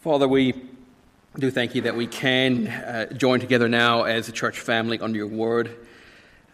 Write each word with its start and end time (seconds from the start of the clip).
Father, 0.00 0.26
we 0.26 0.54
do 1.38 1.50
thank 1.50 1.74
you 1.74 1.82
that 1.82 1.94
we 1.94 2.06
can 2.06 2.68
uh, 2.68 3.12
join 3.12 3.38
together 3.38 3.68
now 3.68 4.04
as 4.04 4.30
a 4.30 4.32
church 4.32 4.58
family 4.58 4.98
under 4.98 5.18
your 5.18 5.26
word. 5.26 5.76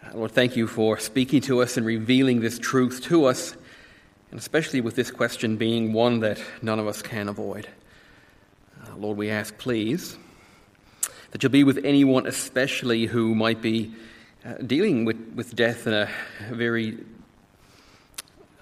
Uh, 0.03 0.17
Lord, 0.17 0.31
thank 0.33 0.57
you 0.57 0.67
for 0.67 0.99
speaking 0.99 1.39
to 1.43 1.61
us 1.61 1.77
and 1.77 1.85
revealing 1.85 2.41
this 2.41 2.59
truth 2.59 3.03
to 3.03 3.23
us, 3.23 3.55
and 4.31 4.37
especially 4.37 4.81
with 4.81 4.97
this 4.97 5.11
question 5.11 5.55
being 5.55 5.93
one 5.93 6.19
that 6.19 6.41
none 6.61 6.77
of 6.77 6.87
us 6.87 7.01
can 7.01 7.29
avoid. 7.29 7.69
Uh, 8.83 8.97
Lord, 8.97 9.17
we 9.17 9.29
ask, 9.29 9.57
please, 9.57 10.17
that 11.31 11.41
you'll 11.41 11.49
be 11.49 11.63
with 11.63 11.85
anyone, 11.85 12.27
especially 12.27 13.05
who 13.05 13.33
might 13.33 13.61
be 13.61 13.93
uh, 14.45 14.55
dealing 14.55 15.05
with, 15.05 15.31
with 15.35 15.55
death 15.55 15.87
in 15.87 15.93
a 15.93 16.09
very, 16.51 16.97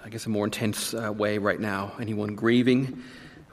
I 0.04 0.10
guess, 0.10 0.26
a 0.26 0.28
more 0.28 0.44
intense 0.44 0.94
uh, 0.94 1.12
way 1.12 1.38
right 1.38 1.58
now. 1.58 1.90
Anyone 1.98 2.36
grieving 2.36 3.02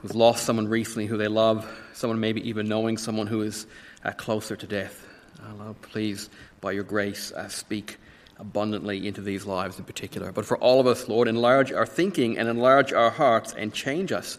who's 0.04 0.14
lost 0.14 0.44
someone 0.44 0.68
recently 0.68 1.06
who 1.06 1.16
they 1.16 1.28
love, 1.28 1.66
someone 1.94 2.20
maybe 2.20 2.46
even 2.46 2.68
knowing 2.68 2.98
someone 2.98 3.26
who 3.26 3.40
is 3.40 3.66
uh, 4.04 4.10
closer 4.10 4.54
to 4.54 4.66
death. 4.66 5.02
Uh, 5.42 5.54
Lord, 5.54 5.80
please, 5.80 6.28
by 6.60 6.72
your 6.72 6.84
grace, 6.84 7.32
uh, 7.32 7.48
speak 7.48 7.96
abundantly 8.38 9.08
into 9.08 9.22
these 9.22 9.46
lives 9.46 9.78
in 9.78 9.84
particular. 9.86 10.30
But 10.30 10.44
for 10.44 10.58
all 10.58 10.78
of 10.78 10.86
us, 10.86 11.08
Lord, 11.08 11.26
enlarge 11.26 11.72
our 11.72 11.86
thinking 11.86 12.36
and 12.36 12.50
enlarge 12.50 12.92
our 12.92 13.08
hearts 13.08 13.54
and 13.54 13.72
change 13.72 14.12
us 14.12 14.36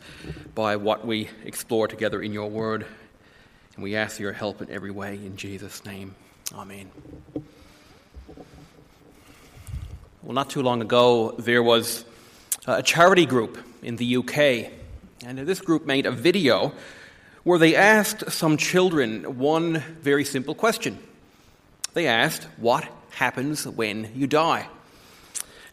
by 0.54 0.76
what 0.76 1.04
we 1.04 1.30
explore 1.46 1.88
together 1.88 2.22
in 2.22 2.32
your 2.32 2.48
word. 2.48 2.86
And 3.74 3.84
we 3.84 3.96
ask 3.96 4.20
your 4.20 4.34
help 4.34 4.62
in 4.62 4.70
every 4.70 4.92
way 4.92 5.16
in 5.16 5.36
Jesus' 5.36 5.84
name. 5.84 6.14
Amen. 6.54 6.92
Well, 10.22 10.34
not 10.34 10.52
too 10.52 10.62
long 10.62 10.84
ago, 10.84 11.32
there 11.40 11.64
was 11.64 12.06
a 12.68 12.84
charity 12.84 13.26
group 13.26 13.58
in 13.82 13.96
the 13.96 14.18
UK 14.18 14.72
and 15.26 15.40
this 15.40 15.60
group 15.60 15.88
made 15.88 16.06
a 16.06 16.12
video 16.12 16.72
where 17.44 17.58
they 17.58 17.76
asked 17.76 18.32
some 18.32 18.58
children 18.58 19.40
one 19.40 19.80
very 20.02 20.24
simple 20.24 20.54
question. 20.54 21.00
They 21.94 22.06
asked, 22.06 22.44
What 22.58 22.88
happens 23.10 23.68
when 23.68 24.12
you 24.14 24.28
die? 24.28 24.68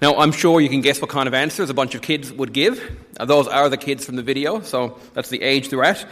Now, 0.01 0.17
I'm 0.17 0.33
sure 0.33 0.61
you 0.61 0.71
can 0.71 0.81
guess 0.81 1.01
what 1.03 1.11
kind 1.11 1.29
of 1.29 1.35
answers 1.35 1.69
a 1.69 1.75
bunch 1.75 1.95
of 1.95 2.01
kids 2.01 2.33
would 2.33 2.55
give. 2.55 2.99
Uh, 3.21 3.27
those 3.27 3.47
are 3.47 3.69
the 3.69 3.77
kids 3.77 4.07
from 4.07 4.17
the 4.17 4.23
video, 4.23 4.61
so 4.63 4.99
that's 5.13 5.29
the 5.29 5.43
age 5.43 5.69
they're 5.69 5.85
at. 5.85 6.03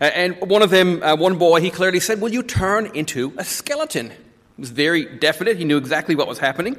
Uh, 0.00 0.04
and 0.04 0.38
one 0.42 0.60
of 0.60 0.70
them, 0.70 1.02
uh, 1.02 1.16
one 1.16 1.38
boy, 1.38 1.60
he 1.60 1.70
clearly 1.70 2.00
said, 2.00 2.20
Will 2.20 2.32
you 2.32 2.42
turn 2.42 2.94
into 2.94 3.32
a 3.38 3.44
skeleton? 3.44 4.10
It 4.10 4.18
was 4.58 4.70
very 4.70 5.06
definite. 5.06 5.56
He 5.56 5.64
knew 5.64 5.78
exactly 5.78 6.16
what 6.16 6.28
was 6.28 6.38
happening. 6.38 6.76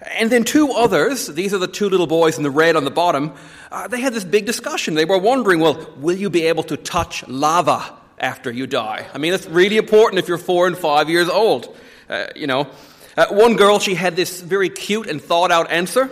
And 0.00 0.30
then 0.30 0.44
two 0.44 0.72
others, 0.72 1.26
these 1.28 1.54
are 1.54 1.58
the 1.58 1.68
two 1.68 1.88
little 1.88 2.06
boys 2.06 2.36
in 2.36 2.42
the 2.42 2.50
red 2.50 2.76
on 2.76 2.84
the 2.84 2.90
bottom, 2.90 3.32
uh, 3.70 3.88
they 3.88 4.00
had 4.00 4.12
this 4.12 4.24
big 4.24 4.46
discussion. 4.46 4.94
They 4.94 5.04
were 5.04 5.18
wondering, 5.18 5.60
well, 5.60 5.88
will 5.96 6.16
you 6.16 6.30
be 6.30 6.46
able 6.46 6.62
to 6.64 6.76
touch 6.76 7.26
lava 7.28 7.94
after 8.18 8.50
you 8.50 8.66
die? 8.66 9.06
I 9.12 9.18
mean, 9.18 9.32
that's 9.32 9.46
really 9.46 9.76
important 9.76 10.18
if 10.18 10.28
you're 10.28 10.38
four 10.38 10.66
and 10.66 10.76
five 10.76 11.08
years 11.08 11.28
old. 11.28 11.74
Uh, 12.08 12.26
you 12.36 12.46
know, 12.46 12.68
uh, 13.16 13.26
one 13.30 13.56
girl, 13.56 13.78
she 13.78 13.94
had 13.94 14.16
this 14.16 14.40
very 14.40 14.68
cute 14.68 15.08
and 15.08 15.22
thought 15.22 15.50
out 15.50 15.70
answer. 15.70 16.10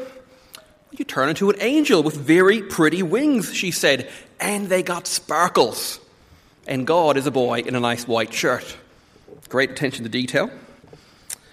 You 0.93 1.05
turn 1.05 1.29
into 1.29 1.51
an 1.51 1.57
angel 1.61 2.03
with 2.03 2.17
very 2.17 2.63
pretty 2.63 3.03
wings, 3.03 3.55
she 3.55 3.71
said, 3.71 4.11
and 4.39 4.69
they 4.69 4.83
got 4.83 5.07
sparkles. 5.07 5.99
And 6.67 6.87
God 6.87 7.17
is 7.17 7.27
a 7.27 7.31
boy 7.31 7.61
in 7.61 7.75
a 7.75 7.81
nice 7.81 8.07
white 8.07 8.33
shirt. 8.33 8.77
Great 9.49 9.71
attention 9.71 10.05
to 10.05 10.09
detail. 10.09 10.51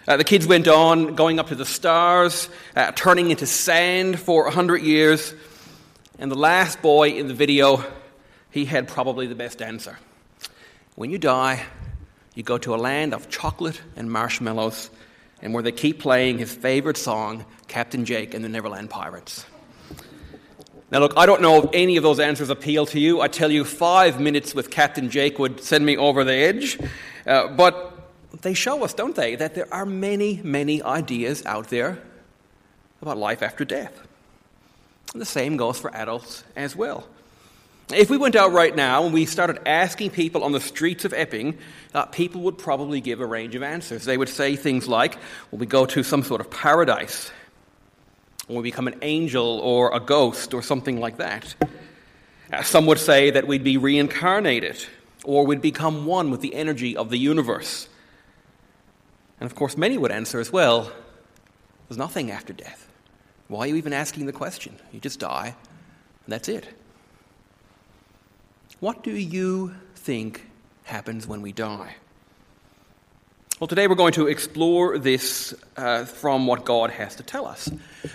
Uh, 0.09 0.17
the 0.17 0.23
kids 0.23 0.47
went 0.47 0.67
on 0.67 1.13
going 1.13 1.38
up 1.38 1.49
to 1.49 1.55
the 1.55 1.63
stars, 1.63 2.49
uh, 2.75 2.91
turning 2.93 3.29
into 3.29 3.45
sand 3.45 4.19
for 4.19 4.47
a 4.47 4.51
hundred 4.51 4.81
years. 4.81 5.35
And 6.17 6.31
the 6.31 6.35
last 6.35 6.81
boy 6.81 7.09
in 7.09 7.27
the 7.27 7.35
video, 7.35 7.83
he 8.49 8.66
had 8.66 8.88
probably 8.88 9.27
the 9.27 9.35
best 9.35 9.61
answer. 9.61 9.99
When 10.95 11.11
you 11.11 11.19
die, 11.19 11.63
you 12.33 12.41
go 12.41 12.57
to 12.57 12.73
a 12.73 12.77
land 12.77 13.13
of 13.13 13.29
chocolate 13.29 13.79
and 13.95 14.11
marshmallows, 14.11 14.89
and 15.43 15.53
where 15.53 15.61
they 15.61 15.71
keep 15.71 15.99
playing 15.99 16.39
his 16.39 16.55
favorite 16.55 16.97
song, 16.97 17.45
Captain 17.67 18.03
Jake 18.03 18.34
and 18.34 18.44
the 18.44 18.50
Neverland 18.50 18.89
Pirates. 18.89 19.45
Now, 20.89 21.01
look, 21.01 21.13
I 21.17 21.28
don't 21.28 21.44
know 21.44 21.61
if 21.61 21.69
any 21.72 21.97
of 21.97 22.03
those 22.03 22.19
answers 22.19 22.50
appeal 22.50 22.88
to 22.88 23.00
you. 23.00 23.22
I 23.22 23.28
tell 23.28 23.51
you, 23.51 23.63
five 23.63 24.19
minutes 24.19 24.55
with 24.55 24.72
Captain 24.72 25.11
Jake 25.11 25.38
would 25.38 25.63
send 25.63 25.85
me 25.85 25.97
over 25.97 26.23
the 26.23 26.34
edge. 26.34 26.79
Uh, 27.28 27.50
but 27.50 27.98
they 28.41 28.53
show 28.53 28.84
us, 28.84 28.94
don't 28.94 29.16
they, 29.16 29.35
that 29.35 29.56
there 29.56 29.72
are 29.73 29.85
many, 29.85 30.40
many 30.44 30.84
ideas 30.84 31.45
out 31.45 31.69
there 31.69 32.00
about 33.01 33.17
life 33.17 33.41
after 33.41 33.66
death. 33.66 34.00
And 35.13 35.22
the 35.22 35.25
same 35.25 35.57
goes 35.57 35.79
for 35.79 35.94
adults 35.95 36.44
as 36.56 36.75
well. 36.75 37.07
If 37.91 38.12
we 38.12 38.17
went 38.17 38.35
out 38.35 38.51
right 38.51 38.75
now 38.75 39.06
and 39.06 39.13
we 39.13 39.25
started 39.25 39.67
asking 39.67 40.12
people 40.12 40.44
on 40.44 40.51
the 40.51 40.59
streets 40.59 41.06
of 41.06 41.13
Epping, 41.13 41.57
uh, 41.95 42.06
people 42.06 42.41
would 42.41 42.59
probably 42.59 43.01
give 43.01 43.19
a 43.19 43.25
range 43.25 43.56
of 43.56 43.63
answers. 43.63 44.06
They 44.06 44.17
would 44.17 44.29
say 44.29 44.56
things 44.56 44.88
like, 44.88 45.16
well, 45.50 45.59
we 45.59 45.66
go 45.66 45.88
to 45.88 46.03
some 46.03 46.22
sort 46.22 46.40
of 46.40 46.51
paradise, 46.51 47.31
we 48.47 48.61
become 48.61 48.88
an 48.88 49.00
angel 49.01 49.59
or 49.59 49.96
a 49.96 50.00
ghost 50.00 50.53
or 50.53 50.61
something 50.61 51.00
like 51.00 51.17
that. 51.17 51.56
Uh, 52.51 52.63
some 52.63 52.85
would 52.85 53.00
say 53.00 53.31
that 53.31 53.47
we'd 53.47 53.63
be 53.63 53.78
reincarnated, 53.78 54.85
or 55.23 55.46
we'd 55.46 55.61
become 55.61 56.06
one 56.06 56.31
with 56.31 56.41
the 56.41 56.56
energy 56.56 56.97
of 56.97 57.09
the 57.09 57.17
universe. 57.17 57.88
And 59.39 59.50
of 59.50 59.55
course, 59.55 59.77
many 59.77 59.97
would 59.97 60.11
answer 60.11 60.39
as 60.39 60.51
well 60.51 60.91
there's 61.88 61.97
nothing 61.97 62.29
after 62.29 62.53
death. 62.53 62.88
Why 63.47 63.61
are 63.61 63.67
you 63.67 63.75
even 63.75 63.94
asking 63.94 64.27
the 64.27 64.33
question? 64.33 64.77
You 64.91 65.00
just 65.00 65.19
die, 65.19 65.55
and 66.25 66.31
that's 66.31 66.47
it. 66.47 66.67
What 68.79 69.03
do 69.03 69.11
you 69.11 69.75
think 69.95 70.47
happens 70.83 71.25
when 71.25 71.41
we 71.41 71.51
die? 71.51 71.95
Well, 73.59 73.68
today 73.68 73.88
we're 73.88 73.96
going 73.96 74.14
to 74.14 74.28
explore 74.28 74.97
this 74.97 75.53
uh, 75.75 76.06
from 76.06 76.47
what 76.47 76.64
God 76.64 76.92
has 76.92 77.18
to 77.18 77.24
tell 77.24 77.46
us. 77.46 77.70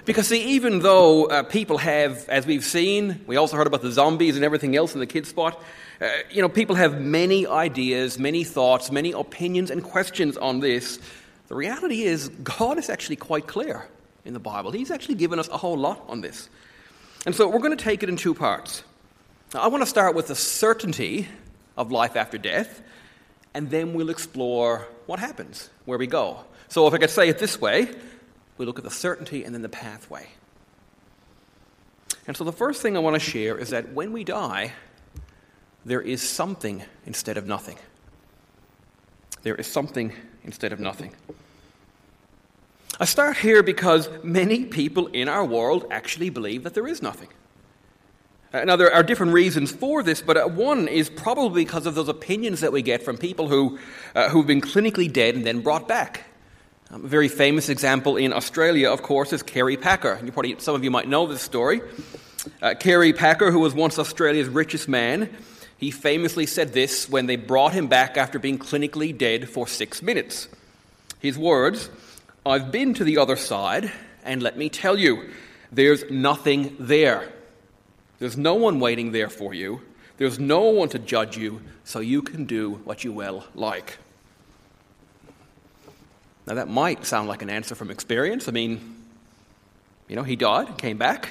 Because, 0.07 0.29
see, 0.29 0.43
even 0.55 0.79
though 0.79 1.27
uh, 1.27 1.43
people 1.43 1.77
have, 1.77 2.27
as 2.31 2.47
we've 2.47 2.65
seen, 2.65 3.23
we 3.27 3.37
also 3.37 3.59
heard 3.59 3.67
about 3.67 3.83
the 3.83 3.93
zombies 3.93 4.37
and 4.37 4.45
everything 4.45 4.75
else 4.75 4.95
in 4.95 5.01
the 5.01 5.07
kids' 5.07 5.29
spot, 5.29 5.63
uh, 6.01 6.09
you 6.31 6.41
know, 6.41 6.49
people 6.49 6.77
have 6.77 6.99
many 6.99 7.47
ideas, 7.47 8.19
many 8.19 8.43
thoughts, 8.43 8.91
many 8.91 9.13
opinions 9.13 9.71
and 9.71 9.83
questions 9.85 10.39
on 10.39 10.61
this. 10.61 10.99
The 11.49 11.55
reality 11.55 12.05
is, 12.05 12.31
God 12.43 12.79
is 12.79 12.89
actually 12.89 13.17
quite 13.17 13.47
clear 13.47 13.87
in 14.25 14.33
the 14.33 14.41
Bible. 14.41 14.71
He's 14.71 14.91
actually 14.91 15.17
given 15.17 15.39
us 15.39 15.49
a 15.49 15.59
whole 15.59 15.77
lot 15.77 16.03
on 16.09 16.23
this. 16.23 16.49
And 17.27 17.35
so 17.35 17.49
we're 17.49 17.59
going 17.59 17.77
to 17.77 17.85
take 17.85 18.03
it 18.03 18.09
in 18.09 18.17
two 18.17 18.33
parts. 18.33 18.83
Now, 19.53 19.61
I 19.61 19.67
want 19.67 19.83
to 19.83 19.87
start 19.87 20.15
with 20.15 20.29
the 20.29 20.37
certainty 20.37 21.29
of 21.77 21.93
life 21.93 22.17
after 22.17 22.39
death, 22.39 22.81
and 23.55 23.71
then 23.71 23.95
we'll 23.95 24.11
explore 24.11 24.89
what 25.07 25.19
happens, 25.19 25.71
where 25.85 25.97
we 25.97 26.07
go. 26.07 26.45
So, 26.69 26.87
if 26.87 26.95
I 26.95 26.99
could 26.99 27.11
say 27.11 27.29
it 27.29 27.39
this 27.39 27.61
way, 27.61 27.89
we 28.59 28.67
look 28.67 28.79
at 28.79 28.85
the 28.85 28.91
certainty 28.91 29.45
and 29.45 29.55
then 29.55 29.63
the 29.63 29.69
pathway. 29.69 30.29
And 32.27 32.37
so, 32.37 32.45
the 32.45 32.53
first 32.53 32.83
thing 32.83 32.97
I 32.97 33.01
want 33.01 33.15
to 33.15 33.21
share 33.21 33.57
is 33.57 33.71
that 33.71 33.93
when 33.93 34.13
we 34.13 34.25
die, 34.25 34.73
there 35.85 36.01
is 36.01 36.23
something 36.23 36.83
instead 37.07 37.37
of 37.37 37.47
nothing. 37.47 37.79
There 39.43 39.55
is 39.55 39.67
something 39.67 40.13
instead 40.43 40.73
of 40.73 40.81
nothing. 40.81 41.15
I 42.99 43.05
start 43.05 43.37
here 43.37 43.63
because 43.63 44.09
many 44.23 44.65
people 44.65 45.09
in 45.09 45.29
our 45.29 45.45
world 45.45 45.87
actually 45.91 46.31
believe 46.31 46.63
that 46.63 46.75
there 46.75 46.87
is 46.87 47.03
nothing. 47.03 47.29
Now, 48.63 48.77
there 48.77 48.95
are 48.95 49.03
different 49.03 49.33
reasons 49.33 49.73
for 49.73 50.05
this, 50.05 50.21
but 50.21 50.37
uh, 50.37 50.47
one 50.47 50.87
is 50.87 51.11
probably 51.11 51.65
because 51.65 51.87
of 51.87 51.97
those 51.97 52.09
opinions 52.09 52.61
that 52.61 52.71
we 52.71 52.83
get 52.83 53.03
from 53.03 53.19
people 53.19 53.49
who, 53.49 53.81
uh, 54.15 54.29
who've 54.29 54.47
been 54.47 54.61
clinically 54.61 55.13
dead 55.13 55.35
and 55.35 55.45
then 55.45 55.61
brought 55.61 55.89
back. 55.89 56.23
Um, 56.91 57.05
a 57.05 57.09
very 57.09 57.27
famous 57.27 57.69
example 57.69 58.17
in 58.17 58.33
Australia, 58.33 58.93
of 58.93 59.03
course, 59.03 59.33
is 59.33 59.43
Kerry 59.43 59.77
Packer. 59.77 60.21
You 60.25 60.31
probably, 60.31 60.55
some 60.61 60.77
of 60.77 60.85
you 60.85 60.91
might 60.93 61.09
know 61.09 61.27
this 61.27 61.43
story. 61.43 61.81
Uh, 62.63 62.75
Kerry 62.79 63.13
Packer, 63.13 63.51
who 63.51 63.59
was 63.59 63.75
once 63.75 63.99
Australia's 63.99 64.49
richest 64.49 64.87
man, 64.87 65.35
he 65.77 65.91
famously 65.91 66.47
said 66.47 66.73
this 66.73 67.09
when 67.09 67.27
they 67.27 67.35
brought 67.35 67.73
him 67.73 67.89
back 67.89 68.17
after 68.17 68.39
being 68.39 68.61
clinically 68.61 69.17
dead 69.17 69.49
for 69.49 69.67
six 69.67 70.01
minutes. 70.01 70.47
His 71.19 71.37
words 71.37 71.91
I've 72.47 72.71
been 72.71 72.95
to 72.95 73.05
the 73.05 73.19
other 73.19 73.35
side, 73.35 73.91
and 74.25 74.45
let 74.45 74.57
me 74.57 74.69
tell 74.69 74.97
you, 74.97 75.33
there's 75.73 76.09
nothing 76.09 76.77
there. 76.79 77.34
There's 78.19 78.37
no 78.37 78.55
one 78.55 78.81
waiting 78.81 79.13
there 79.13 79.29
for 79.29 79.55
you. 79.55 79.81
There's 80.17 80.39
no 80.39 80.63
one 80.63 80.89
to 80.91 80.99
judge 80.99 81.37
you, 81.37 81.61
so 81.83 81.99
you 81.99 82.23
can 82.23 82.45
do 82.45 82.81
what 82.85 83.05
you 83.05 83.13
well 83.13 83.47
like. 83.55 83.99
Now, 86.47 86.55
that 86.55 86.69
might 86.69 87.05
sound 87.07 87.29
like 87.29 87.43
an 87.43 87.51
answer 87.51 87.75
from 87.75 87.91
experience. 87.91 88.49
I 88.49 88.53
mean, 88.53 88.97
you 90.09 90.15
know, 90.15 90.23
he 90.23 90.37
died, 90.37 90.77
came 90.79 90.99
back, 90.99 91.31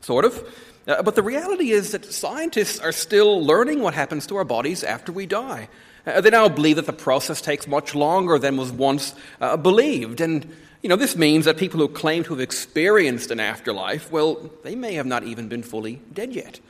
sort 0.00 0.24
of. 0.24 0.42
Uh, 0.86 1.02
but 1.02 1.14
the 1.14 1.22
reality 1.22 1.70
is 1.70 1.92
that 1.92 2.04
scientists 2.04 2.80
are 2.80 2.92
still 2.92 3.44
learning 3.44 3.80
what 3.80 3.94
happens 3.94 4.26
to 4.26 4.36
our 4.36 4.44
bodies 4.44 4.82
after 4.82 5.12
we 5.12 5.26
die. 5.26 5.68
Uh, 6.06 6.20
they 6.20 6.30
now 6.30 6.48
believe 6.48 6.76
that 6.76 6.86
the 6.86 6.92
process 6.92 7.40
takes 7.40 7.66
much 7.66 7.94
longer 7.94 8.38
than 8.38 8.56
was 8.56 8.72
once 8.72 9.14
uh, 9.40 9.56
believed. 9.56 10.20
And, 10.20 10.50
you 10.84 10.88
know, 10.90 10.96
this 10.96 11.16
means 11.16 11.46
that 11.46 11.56
people 11.56 11.80
who 11.80 11.88
claim 11.88 12.24
to 12.24 12.34
have 12.34 12.40
experienced 12.40 13.30
an 13.30 13.40
afterlife, 13.40 14.12
well, 14.12 14.50
they 14.64 14.74
may 14.74 14.92
have 14.94 15.06
not 15.06 15.24
even 15.24 15.48
been 15.48 15.62
fully 15.62 16.02
dead 16.12 16.34
yet. 16.34 16.60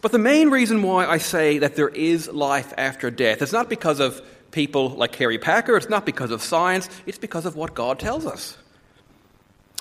But 0.00 0.10
the 0.10 0.18
main 0.18 0.50
reason 0.50 0.82
why 0.82 1.06
I 1.06 1.18
say 1.18 1.58
that 1.58 1.76
there 1.76 1.88
is 1.88 2.26
life 2.26 2.74
after 2.76 3.12
death 3.12 3.40
is 3.40 3.52
not 3.52 3.70
because 3.70 4.00
of 4.00 4.20
people 4.50 4.88
like 4.88 5.12
Kerry 5.12 5.38
Packer, 5.38 5.76
it's 5.76 5.88
not 5.88 6.04
because 6.04 6.32
of 6.32 6.42
science, 6.42 6.88
it's 7.06 7.18
because 7.18 7.46
of 7.46 7.54
what 7.54 7.74
God 7.74 8.00
tells 8.00 8.26
us. 8.26 8.58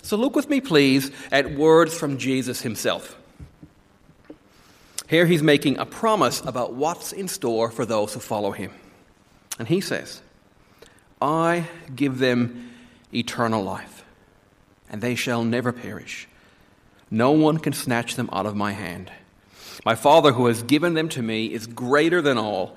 So 0.04 0.16
look 0.16 0.36
with 0.36 0.48
me, 0.48 0.62
please, 0.62 1.10
at 1.31 1.56
words 1.56 1.98
from 1.98 2.19
Jesus 2.19 2.62
himself. 2.62 3.18
Here 5.10 5.25
he's 5.25 5.42
making 5.42 5.80
a 5.80 5.88
promise 5.88 6.42
about 6.45 6.74
what's 6.74 7.13
in 7.13 7.30
store 7.30 7.72
for 7.72 7.84
those 7.84 8.13
who 8.13 8.19
follow 8.19 8.51
him. 8.51 8.72
And 9.57 9.68
he 9.68 9.81
says, 9.81 10.22
I 11.22 11.68
give 11.96 12.19
them 12.19 12.72
eternal 13.14 13.64
life, 13.64 14.04
and 14.90 15.02
they 15.02 15.16
shall 15.16 15.44
never 15.44 15.72
perish. 15.72 16.28
No 17.10 17.31
one 17.31 17.58
can 17.58 17.74
snatch 17.74 18.16
them 18.16 18.30
out 18.31 18.46
of 18.46 18.56
my 18.56 18.74
hand. 18.74 19.12
My 19.86 19.96
Father, 19.96 20.34
who 20.34 20.48
has 20.48 20.64
given 20.64 20.94
them 20.94 21.10
to 21.10 21.22
me, 21.22 21.46
is 21.46 21.68
greater 21.68 22.22
than 22.22 22.38
all. 22.38 22.75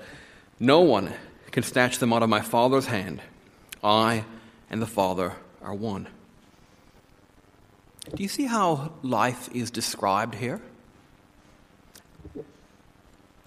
No 0.59 0.81
one 0.81 1.13
can 1.51 1.63
snatch 1.63 1.99
them 1.99 2.13
out 2.13 2.23
of 2.23 2.29
my 2.29 2.41
Father's 2.41 2.85
hand. 2.85 3.21
I 3.83 4.25
and 4.69 4.81
the 4.81 4.87
Father 4.87 5.33
are 5.61 5.73
one. 5.73 6.07
Do 8.15 8.23
you 8.23 8.29
see 8.29 8.45
how 8.45 8.93
life 9.03 9.49
is 9.53 9.69
described 9.69 10.35
here? 10.35 10.61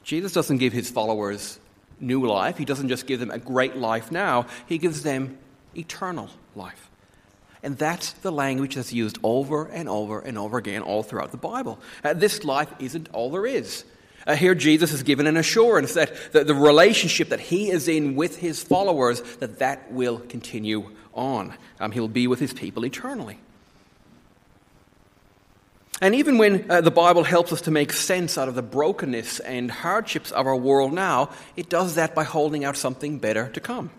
Jesus 0.05 0.33
doesn't 0.33 0.59
give 0.59 0.73
his 0.73 0.91
followers 0.91 1.59
new 2.07 2.27
life, 2.27 2.59
he 2.59 2.65
doesn't 2.65 2.89
just 2.89 3.07
give 3.07 3.21
them 3.21 3.31
a 3.31 3.39
great 3.39 3.77
life 3.77 4.13
now, 4.13 4.47
he 4.67 4.79
gives 4.79 5.03
them 5.03 5.39
eternal 5.77 6.31
life. 6.55 6.91
And 7.63 7.79
that's 7.79 8.13
the 8.13 8.31
language 8.31 8.75
that's 8.75 8.93
used 8.93 9.19
over 9.23 9.67
and 9.67 9.89
over 9.89 10.21
and 10.21 10.37
over 10.37 10.59
again 10.59 10.83
all 10.83 11.03
throughout 11.03 11.31
the 11.31 11.39
Bible. 11.39 11.81
Uh, 12.05 12.13
this 12.13 12.45
life 12.45 12.73
isn't 12.79 13.09
all 13.13 13.31
there 13.31 13.47
is. 13.47 13.85
Uh, 14.27 14.37
here, 14.37 14.55
Jesus 14.55 14.93
is 14.93 15.03
given 15.03 15.27
an 15.27 15.37
assurance 15.37 15.95
that 15.95 16.33
the, 16.33 16.45
the 16.45 16.55
relationship 16.55 17.31
that 17.31 17.41
he 17.41 17.71
is 17.71 17.89
in 17.89 18.17
with 18.17 18.39
his 18.39 18.63
followers, 18.63 19.21
that 19.39 19.59
that 19.59 19.91
will 19.93 20.19
continue 20.19 20.91
on. 21.15 21.55
Um, 21.81 21.93
he'll 21.93 22.09
be 22.09 22.27
with 22.27 22.41
his 22.41 22.53
people 22.53 22.85
eternally. 22.85 23.39
And 26.01 26.15
even 26.15 26.39
when 26.39 26.71
uh, 26.71 26.81
the 26.81 26.91
Bible 26.91 27.23
helps 27.23 27.53
us 27.53 27.61
to 27.63 27.71
make 27.71 27.93
sense 27.93 28.37
out 28.37 28.49
of 28.49 28.55
the 28.55 28.63
brokenness 28.63 29.41
and 29.41 29.71
hardships 29.71 30.33
of 30.33 30.47
our 30.47 30.57
world 30.57 30.93
now, 30.93 31.31
it 31.57 31.69
does 31.69 31.95
that 31.95 32.15
by 32.15 32.25
holding 32.25 32.65
out 32.65 32.77
something 32.77 33.19
better 33.19 33.49
to 33.51 33.61
come. 33.61 33.91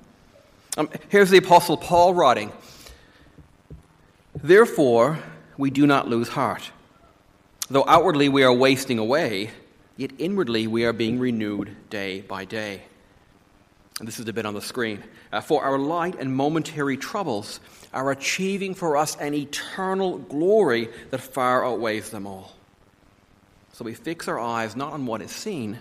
Um, 0.78 0.90
here's 1.08 1.30
the 1.30 1.38
Apostle 1.38 1.78
Paul 1.78 2.14
writing 2.14 2.52
Therefore, 4.44 5.20
we 5.58 5.70
do 5.70 5.88
not 5.88 6.10
lose 6.10 6.28
heart. 6.28 6.72
Though 7.70 7.86
outwardly 7.88 8.30
we 8.30 8.44
are 8.44 8.54
wasting 8.54 9.00
away, 9.00 9.52
yet 9.96 10.12
inwardly 10.18 10.68
we 10.68 10.86
are 10.86 10.94
being 10.94 11.18
renewed 11.18 11.76
day 11.90 12.22
by 12.22 12.46
day. 12.46 12.84
And 14.00 14.08
this 14.08 14.20
is 14.20 14.28
a 14.28 14.34
bit 14.34 14.46
on 14.46 14.54
the 14.54 14.62
screen. 14.62 15.02
Uh, 15.32 15.40
for 15.40 15.64
our 15.64 15.80
light 15.80 16.16
and 16.20 16.36
momentary 16.36 16.98
troubles 16.98 17.62
are 17.96 18.12
achieving 18.12 18.76
for 18.76 18.98
us 18.98 19.16
an 19.16 19.34
eternal 19.34 20.18
glory 20.18 20.90
that 21.10 21.22
far 21.22 21.66
outweighs 21.66 22.10
them 22.10 22.28
all. 22.28 22.54
So 23.72 23.86
we 23.86 23.94
fix 23.94 24.28
our 24.28 24.40
eyes 24.40 24.76
not 24.76 24.94
on 24.94 25.06
what 25.06 25.22
is 25.22 25.32
seen, 25.32 25.80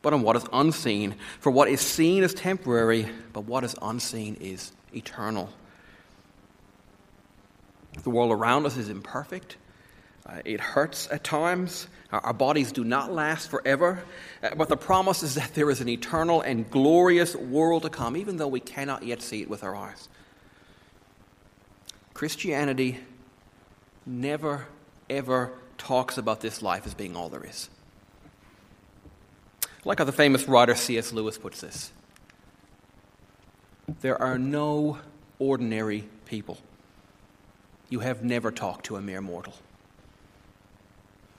but 0.00 0.14
on 0.14 0.22
what 0.22 0.36
is 0.36 0.44
unseen. 0.52 1.16
For 1.40 1.50
what 1.50 1.68
is 1.68 1.80
seen 1.80 2.22
is 2.22 2.32
temporary, 2.32 3.08
but 3.32 3.42
what 3.42 3.64
is 3.64 3.74
unseen 3.82 4.36
is 4.40 4.72
eternal. 4.94 5.50
The 8.02 8.10
world 8.10 8.32
around 8.32 8.66
us 8.66 8.76
is 8.76 8.88
imperfect. 8.88 9.56
Uh, 10.24 10.40
it 10.44 10.60
hurts 10.60 11.08
at 11.10 11.24
times. 11.24 11.88
Our, 12.12 12.20
our, 12.20 12.32
bodies 12.32 12.72
do 12.72 12.84
not 12.84 13.12
last 13.12 13.50
forever. 13.50 14.02
Uh, 14.42 14.54
but 14.54 14.68
the 14.68 14.76
promise 14.76 15.22
is 15.22 15.34
that 15.34 15.54
there 15.54 15.70
is 15.70 15.80
an 15.80 15.88
eternal 15.88 16.40
and 16.40 16.70
glorious 16.70 17.34
world 17.34 17.82
to 17.82 17.90
come, 17.90 18.16
even 18.16 18.36
though 18.36 18.48
we 18.48 18.60
cannot 18.60 19.02
yet 19.02 19.22
see 19.22 19.42
it 19.42 19.50
with 19.50 19.64
our 19.64 19.74
eyes. 19.74 20.08
Christianity 22.20 22.98
never, 24.04 24.66
ever 25.08 25.52
talks 25.78 26.18
about 26.18 26.42
this 26.42 26.60
life 26.60 26.84
as 26.84 26.92
being 26.92 27.16
all 27.16 27.30
there 27.30 27.46
is. 27.46 27.70
Like 29.86 30.00
how 30.00 30.04
the 30.04 30.12
famous 30.12 30.46
writer 30.46 30.74
C.S. 30.74 31.14
Lewis 31.14 31.38
puts 31.38 31.62
this 31.62 31.92
there 34.02 34.20
are 34.20 34.38
no 34.38 34.98
ordinary 35.38 36.04
people 36.26 36.58
you 37.88 38.00
have 38.00 38.22
never 38.22 38.50
talked 38.50 38.84
to 38.84 38.96
a 38.96 39.00
mere 39.00 39.22
mortal. 39.22 39.54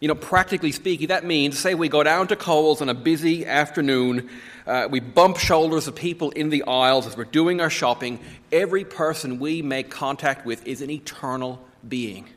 You 0.02 0.08
know, 0.08 0.16
practically 0.16 0.72
speaking, 0.72 1.10
that 1.10 1.26
means, 1.26 1.60
say, 1.60 1.76
we 1.76 1.88
go 1.88 2.02
down 2.02 2.28
to 2.30 2.36
Coles 2.36 2.82
on 2.82 2.90
a 2.90 2.94
busy 2.96 3.46
afternoon, 3.46 4.32
uh, 4.66 4.88
we 4.90 5.00
bump 5.00 5.38
shoulders 5.38 5.88
of 5.88 5.96
people 5.96 6.32
in 6.32 6.50
the 6.50 6.64
aisles 6.64 7.06
as 7.06 7.16
we're 7.16 7.24
doing 7.24 7.62
our 7.62 7.70
shopping. 7.70 8.20
Every 8.52 8.84
person 8.84 9.38
we 9.38 9.62
make 9.62 9.92
contact 9.92 10.44
with 10.44 10.66
is 10.66 10.82
an 10.82 10.90
eternal 10.90 11.64
being. 11.88 12.28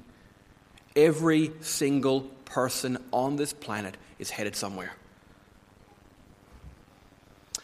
Every 0.95 1.53
single 1.61 2.21
person 2.45 2.99
on 3.13 3.37
this 3.37 3.55
planet 3.55 3.97
is 4.19 4.29
headed 4.29 4.57
somewhere. 4.57 4.93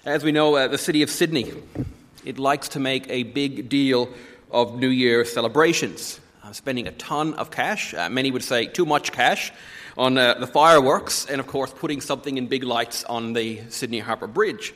As 0.06 0.24
we 0.24 0.32
know, 0.32 0.56
uh, 0.56 0.68
the 0.68 0.78
city 0.78 1.02
of 1.02 1.10
Sydney, 1.10 1.52
it 2.24 2.38
likes 2.38 2.70
to 2.70 2.80
make 2.80 3.06
a 3.10 3.24
big 3.24 3.68
deal 3.68 4.08
of 4.50 4.78
New 4.78 4.88
Year 4.88 5.26
celebrations 5.26 6.20
uh, 6.42 6.52
spending 6.52 6.86
a 6.86 6.92
ton 6.92 7.34
of 7.34 7.50
cash, 7.50 7.94
uh, 7.94 8.08
many 8.08 8.30
would 8.30 8.44
say 8.44 8.66
too 8.66 8.86
much 8.86 9.12
cash, 9.12 9.52
on 9.96 10.16
uh, 10.16 10.34
the 10.34 10.46
fireworks, 10.46 11.26
and 11.26 11.40
of 11.40 11.46
course, 11.46 11.72
putting 11.76 12.00
something 12.00 12.38
in 12.38 12.46
big 12.46 12.64
lights 12.64 13.04
on 13.04 13.32
the 13.32 13.60
Sydney 13.68 13.98
Harbour 13.98 14.26
Bridge. 14.26 14.72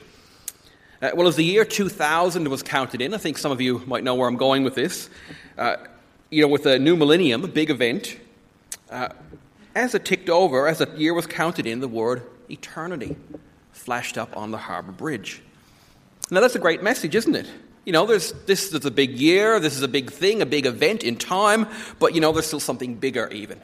Uh, 1.00 1.10
well, 1.14 1.28
as 1.28 1.36
the 1.36 1.44
year 1.44 1.64
2000 1.64 2.48
was 2.48 2.62
counted 2.62 3.00
in, 3.00 3.14
I 3.14 3.18
think 3.18 3.38
some 3.38 3.52
of 3.52 3.60
you 3.60 3.82
might 3.86 4.04
know 4.04 4.14
where 4.14 4.28
I'm 4.28 4.36
going 4.36 4.64
with 4.64 4.74
this. 4.74 5.08
Uh, 5.56 5.76
you 6.30 6.42
know, 6.42 6.48
with 6.48 6.64
the 6.64 6.78
new 6.78 6.96
millennium, 6.96 7.44
a 7.44 7.48
big 7.48 7.70
event, 7.70 8.18
uh, 8.90 9.08
as 9.74 9.94
it 9.94 10.04
ticked 10.04 10.28
over, 10.28 10.66
as 10.68 10.78
the 10.78 10.90
year 10.96 11.14
was 11.14 11.26
counted 11.26 11.66
in, 11.66 11.80
the 11.80 11.88
word 11.88 12.22
eternity 12.50 13.16
flashed 13.72 14.18
up 14.18 14.36
on 14.36 14.50
the 14.50 14.58
Harbour 14.58 14.92
Bridge. 14.92 15.42
Now, 16.30 16.40
that's 16.40 16.54
a 16.54 16.58
great 16.58 16.82
message, 16.82 17.14
isn't 17.14 17.34
it? 17.34 17.46
You 17.84 17.92
know, 17.92 18.06
this 18.06 18.32
is 18.46 18.84
a 18.84 18.90
big 18.90 19.18
year, 19.18 19.60
this 19.60 19.76
is 19.76 19.82
a 19.82 19.88
big 19.88 20.10
thing, 20.10 20.40
a 20.40 20.46
big 20.46 20.64
event 20.64 21.04
in 21.04 21.16
time, 21.16 21.68
but 21.98 22.14
you 22.14 22.20
know, 22.20 22.32
there's 22.32 22.46
still 22.46 22.60
something 22.60 22.94
bigger 22.94 23.28
even. 23.28 23.60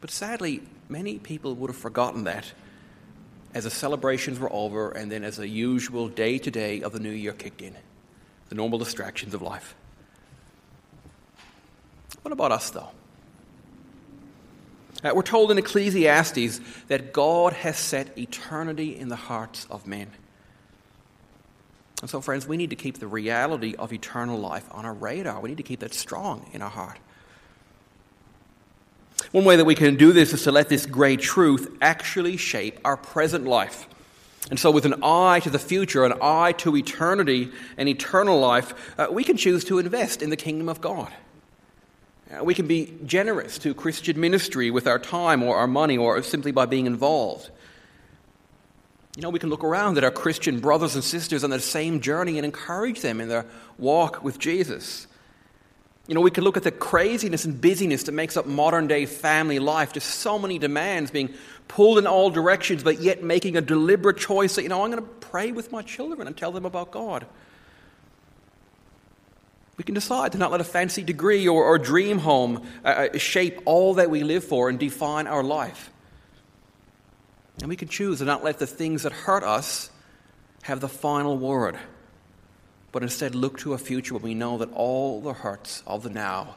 But 0.00 0.10
sadly, 0.10 0.62
many 0.88 1.18
people 1.18 1.54
would 1.54 1.70
have 1.70 1.76
forgotten 1.76 2.24
that 2.24 2.52
as 3.54 3.64
the 3.64 3.70
celebrations 3.70 4.40
were 4.40 4.52
over 4.52 4.90
and 4.90 5.12
then 5.12 5.22
as 5.22 5.36
the 5.36 5.46
usual 5.46 6.08
day 6.08 6.38
to 6.38 6.50
day 6.50 6.82
of 6.82 6.92
the 6.92 6.98
new 6.98 7.10
year 7.10 7.32
kicked 7.32 7.62
in, 7.62 7.76
the 8.48 8.54
normal 8.54 8.78
distractions 8.78 9.32
of 9.32 9.42
life. 9.42 9.76
What 12.22 12.32
about 12.32 12.50
us, 12.52 12.70
though? 12.70 12.88
Uh, 15.04 15.12
we're 15.14 15.22
told 15.22 15.50
in 15.50 15.58
Ecclesiastes 15.58 16.60
that 16.88 17.12
God 17.12 17.52
has 17.52 17.76
set 17.76 18.16
eternity 18.16 18.96
in 18.96 19.08
the 19.08 19.16
hearts 19.16 19.66
of 19.70 19.86
men. 19.86 20.08
And 22.02 22.10
so, 22.10 22.20
friends, 22.20 22.48
we 22.48 22.56
need 22.56 22.70
to 22.70 22.76
keep 22.76 22.98
the 22.98 23.06
reality 23.06 23.76
of 23.78 23.92
eternal 23.92 24.36
life 24.36 24.66
on 24.72 24.84
our 24.84 24.92
radar. 24.92 25.40
We 25.40 25.48
need 25.50 25.58
to 25.58 25.62
keep 25.62 25.80
that 25.80 25.94
strong 25.94 26.50
in 26.52 26.60
our 26.60 26.68
heart. 26.68 26.98
One 29.30 29.44
way 29.44 29.54
that 29.54 29.64
we 29.64 29.76
can 29.76 29.94
do 29.94 30.12
this 30.12 30.32
is 30.32 30.42
to 30.42 30.52
let 30.52 30.68
this 30.68 30.84
great 30.84 31.20
truth 31.20 31.78
actually 31.80 32.36
shape 32.36 32.80
our 32.84 32.96
present 32.96 33.46
life. 33.46 33.88
And 34.50 34.58
so, 34.58 34.72
with 34.72 34.84
an 34.84 34.96
eye 35.04 35.38
to 35.44 35.50
the 35.50 35.60
future, 35.60 36.04
an 36.04 36.14
eye 36.20 36.52
to 36.58 36.76
eternity 36.76 37.52
and 37.76 37.88
eternal 37.88 38.40
life, 38.40 38.74
uh, 38.98 39.06
we 39.08 39.22
can 39.22 39.36
choose 39.36 39.62
to 39.66 39.78
invest 39.78 40.22
in 40.22 40.30
the 40.30 40.36
kingdom 40.36 40.68
of 40.68 40.80
God. 40.80 41.12
Uh, 42.32 42.42
we 42.42 42.52
can 42.52 42.66
be 42.66 42.94
generous 43.06 43.58
to 43.58 43.74
Christian 43.74 44.18
ministry 44.18 44.72
with 44.72 44.88
our 44.88 44.98
time 44.98 45.44
or 45.44 45.56
our 45.56 45.68
money 45.68 45.96
or 45.96 46.20
simply 46.22 46.50
by 46.50 46.66
being 46.66 46.86
involved. 46.86 47.50
You 49.16 49.22
know, 49.22 49.28
we 49.28 49.38
can 49.38 49.50
look 49.50 49.62
around 49.62 49.98
at 49.98 50.04
our 50.04 50.10
Christian 50.10 50.60
brothers 50.60 50.94
and 50.94 51.04
sisters 51.04 51.44
on 51.44 51.50
the 51.50 51.60
same 51.60 52.00
journey 52.00 52.38
and 52.38 52.46
encourage 52.46 53.02
them 53.02 53.20
in 53.20 53.28
their 53.28 53.44
walk 53.76 54.24
with 54.24 54.38
Jesus. 54.38 55.06
You 56.08 56.14
know, 56.14 56.22
we 56.22 56.30
can 56.30 56.44
look 56.44 56.56
at 56.56 56.62
the 56.62 56.70
craziness 56.70 57.44
and 57.44 57.60
busyness 57.60 58.04
that 58.04 58.12
makes 58.12 58.38
up 58.38 58.46
modern 58.46 58.86
day 58.86 59.04
family 59.04 59.58
life. 59.58 59.92
Just 59.92 60.20
so 60.20 60.38
many 60.38 60.58
demands 60.58 61.10
being 61.10 61.32
pulled 61.68 61.98
in 61.98 62.06
all 62.06 62.30
directions, 62.30 62.82
but 62.82 63.00
yet 63.00 63.22
making 63.22 63.56
a 63.56 63.60
deliberate 63.60 64.16
choice 64.16 64.56
that, 64.56 64.62
you 64.62 64.70
know, 64.70 64.82
I'm 64.82 64.90
going 64.90 65.02
to 65.02 65.08
pray 65.08 65.52
with 65.52 65.70
my 65.70 65.82
children 65.82 66.26
and 66.26 66.36
tell 66.36 66.50
them 66.50 66.64
about 66.64 66.90
God. 66.90 67.26
We 69.76 69.84
can 69.84 69.94
decide 69.94 70.32
to 70.32 70.38
not 70.38 70.50
let 70.50 70.60
a 70.60 70.64
fancy 70.64 71.02
degree 71.02 71.46
or, 71.46 71.64
or 71.64 71.78
dream 71.78 72.18
home 72.18 72.66
uh, 72.84 73.08
uh 73.14 73.18
shape 73.18 73.60
all 73.64 73.94
that 73.94 74.10
we 74.10 74.22
live 74.22 74.44
for 74.44 74.68
and 74.68 74.78
define 74.78 75.26
our 75.26 75.42
life. 75.42 75.91
And 77.60 77.68
we 77.68 77.76
can 77.76 77.88
choose 77.88 78.18
to 78.18 78.24
not 78.24 78.42
let 78.42 78.58
the 78.58 78.66
things 78.66 79.02
that 79.02 79.12
hurt 79.12 79.44
us 79.44 79.90
have 80.62 80.80
the 80.80 80.88
final 80.88 81.36
word, 81.36 81.78
but 82.92 83.02
instead 83.02 83.34
look 83.34 83.58
to 83.58 83.74
a 83.74 83.78
future 83.78 84.14
where 84.14 84.22
we 84.22 84.34
know 84.34 84.58
that 84.58 84.72
all 84.72 85.20
the 85.20 85.32
hurts 85.32 85.82
of 85.86 86.02
the 86.02 86.10
now 86.10 86.56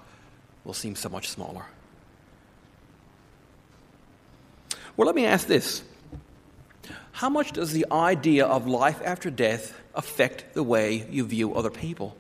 will 0.64 0.74
seem 0.74 0.96
so 0.96 1.10
much 1.10 1.30
smaller. 1.30 1.66
Well, 4.98 5.06
let 5.06 5.16
me 5.16 5.26
ask 5.26 5.48
this 5.48 5.84
How 7.14 7.30
much 7.30 7.52
does 7.52 7.72
the 7.72 7.86
idea 7.92 8.46
of 8.46 8.68
life 8.68 9.02
after 9.04 9.30
death 9.30 9.80
affect 9.94 10.54
the 10.54 10.64
way 10.64 11.08
you 11.10 11.26
view 11.26 11.56
other 11.56 11.70
people? 11.70 12.16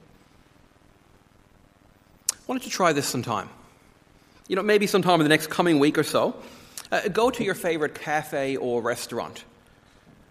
Why 2.46 2.55
don't 2.55 2.63
you 2.63 2.72
try 2.72 2.94
this 2.94 3.08
sometime? 3.08 3.50
You 4.48 4.55
know, 4.55 4.62
maybe 4.62 4.86
sometime 4.86 5.20
in 5.20 5.24
the 5.24 5.29
next 5.29 5.50
coming 5.50 5.79
week 5.79 5.98
or 5.98 6.03
so, 6.03 6.36
uh, 6.92 7.08
go 7.10 7.30
to 7.30 7.44
your 7.44 7.56
favorite 7.56 7.96
cafe 7.96 8.56
or 8.56 8.82
restaurant 8.82 9.44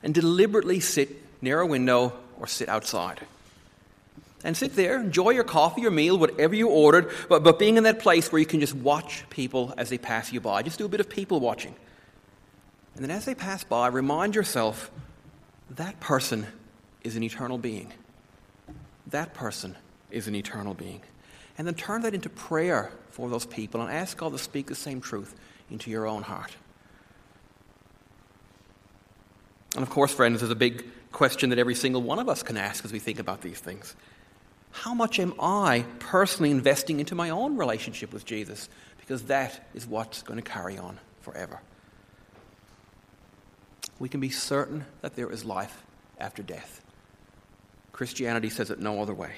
and 0.02 0.14
deliberately 0.14 0.80
sit 0.80 1.11
near 1.42 1.61
a 1.61 1.66
window 1.66 2.12
or 2.38 2.46
sit 2.46 2.68
outside. 2.68 3.20
And 4.44 4.54
sit 4.54 4.76
there, 4.76 5.00
enjoy 5.00 5.30
your 5.30 5.44
coffee, 5.44 5.80
your 5.80 5.90
meal, 5.90 6.18
whatever 6.18 6.54
you 6.54 6.68
ordered, 6.68 7.11
but, 7.30 7.42
but 7.42 7.58
being 7.58 7.78
in 7.78 7.84
that 7.84 8.00
place 8.00 8.30
where 8.30 8.38
you 8.38 8.46
can 8.46 8.61
just 8.61 8.75
watch 8.75 9.25
people 9.30 9.73
as 9.78 9.88
they 9.88 9.96
pass 9.96 10.32
you 10.32 10.40
by. 10.40 10.62
Just 10.62 10.78
do 10.78 10.84
a 10.84 10.88
bit 10.88 11.00
of 11.00 11.08
people 11.08 11.40
watching. 11.40 11.75
And 12.94 13.02
then 13.02 13.11
as 13.11 13.25
they 13.25 13.34
pass 13.34 13.64
by, 13.64 13.88
remind 13.88 14.34
yourself 14.34 14.90
that 15.70 15.99
person 15.99 16.46
is 17.02 17.16
an 17.16 17.23
eternal 17.23 17.56
being. 17.56 17.92
That 19.06 19.32
person 19.32 19.76
is 20.11 20.28
an 20.28 20.34
eternal 20.34 20.75
being. 20.75 21.00
And 21.56 21.66
then 21.66 21.75
turn 21.75 22.02
that 22.02 22.14
into 22.14 22.28
prayer 22.28 22.92
for 23.11 23.30
those 23.30 23.46
people 23.46 23.80
and 23.80 23.90
ask 23.90 24.16
God 24.18 24.32
to 24.32 24.38
speak 24.38 24.66
the 24.66 24.75
same 24.75 25.00
truth 25.00 25.34
into 25.71 25.90
your 25.90 26.06
own 26.06 26.23
heart. 26.23 26.54
And 29.75 29.83
of 29.83 29.90
course, 29.90 30.12
friends, 30.12 30.40
there's 30.40 30.50
a 30.50 30.56
big 30.56 30.85
question 31.12 31.50
that 31.50 31.59
every 31.59 31.75
single 31.75 32.02
one 32.02 32.18
of 32.18 32.28
us 32.28 32.42
can 32.42 32.56
ask 32.56 32.85
as 32.85 32.92
we 32.92 32.99
think 32.99 33.18
about 33.18 33.40
these 33.40 33.59
things. 33.59 33.97
How 34.71 34.94
much 34.94 35.18
am 35.18 35.35
I 35.40 35.85
personally 36.00 36.50
investing 36.50 37.00
into 37.00 37.14
my 37.14 37.30
own 37.30 37.56
relationship 37.56 38.12
with 38.12 38.25
Jesus? 38.25 38.68
Because 38.99 39.25
that 39.25 39.68
is 39.75 39.87
what's 39.87 40.23
going 40.23 40.40
to 40.40 40.49
carry 40.49 40.78
on 40.78 40.99
forever. 41.21 41.61
We 43.99 44.09
can 44.09 44.21
be 44.21 44.30
certain 44.30 44.85
that 45.02 45.14
there 45.14 45.30
is 45.30 45.44
life 45.44 45.85
after 46.18 46.42
death. 46.42 46.83
Christianity 47.92 48.50
says 48.50 48.71
it 48.71 48.80
no 48.80 49.00
other 49.00 49.14
way. 49.14 49.33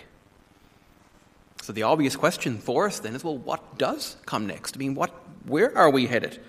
So 1.66 1.72
the 1.72 1.82
obvious 1.82 2.14
question 2.14 2.58
for 2.58 2.86
us 2.86 3.00
then 3.00 3.16
is 3.16 3.24
well, 3.24 3.36
what 3.36 3.76
does 3.76 4.16
come 4.24 4.46
next? 4.46 4.76
I 4.76 4.78
mean, 4.78 4.94
what, 4.94 5.10
where 5.46 5.76
are 5.76 5.90
we 5.90 6.06
headed? 6.06 6.40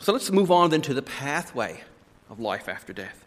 So 0.00 0.14
let's 0.14 0.30
move 0.30 0.50
on 0.50 0.70
then 0.70 0.80
to 0.80 0.94
the 0.94 1.02
pathway 1.02 1.82
of 2.30 2.40
life 2.40 2.66
after 2.66 2.94
death. 2.94 3.26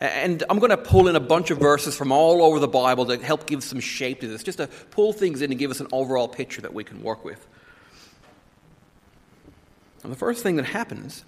And 0.00 0.44
I'm 0.50 0.58
going 0.58 0.68
to 0.68 0.76
pull 0.76 1.08
in 1.08 1.16
a 1.16 1.20
bunch 1.20 1.50
of 1.50 1.56
verses 1.56 1.96
from 1.96 2.12
all 2.12 2.42
over 2.42 2.58
the 2.58 2.68
Bible 2.68 3.06
to 3.06 3.16
help 3.16 3.46
give 3.46 3.64
some 3.64 3.80
shape 3.80 4.20
to 4.20 4.28
this, 4.28 4.42
just 4.42 4.58
to 4.58 4.66
pull 4.90 5.14
things 5.14 5.40
in 5.40 5.50
and 5.50 5.58
give 5.58 5.70
us 5.70 5.80
an 5.80 5.86
overall 5.92 6.28
picture 6.28 6.60
that 6.60 6.74
we 6.74 6.84
can 6.84 7.02
work 7.02 7.24
with. 7.24 7.46
And 10.02 10.12
the 10.12 10.16
first 10.18 10.42
thing 10.42 10.56
that 10.56 10.66
happens, 10.66 11.24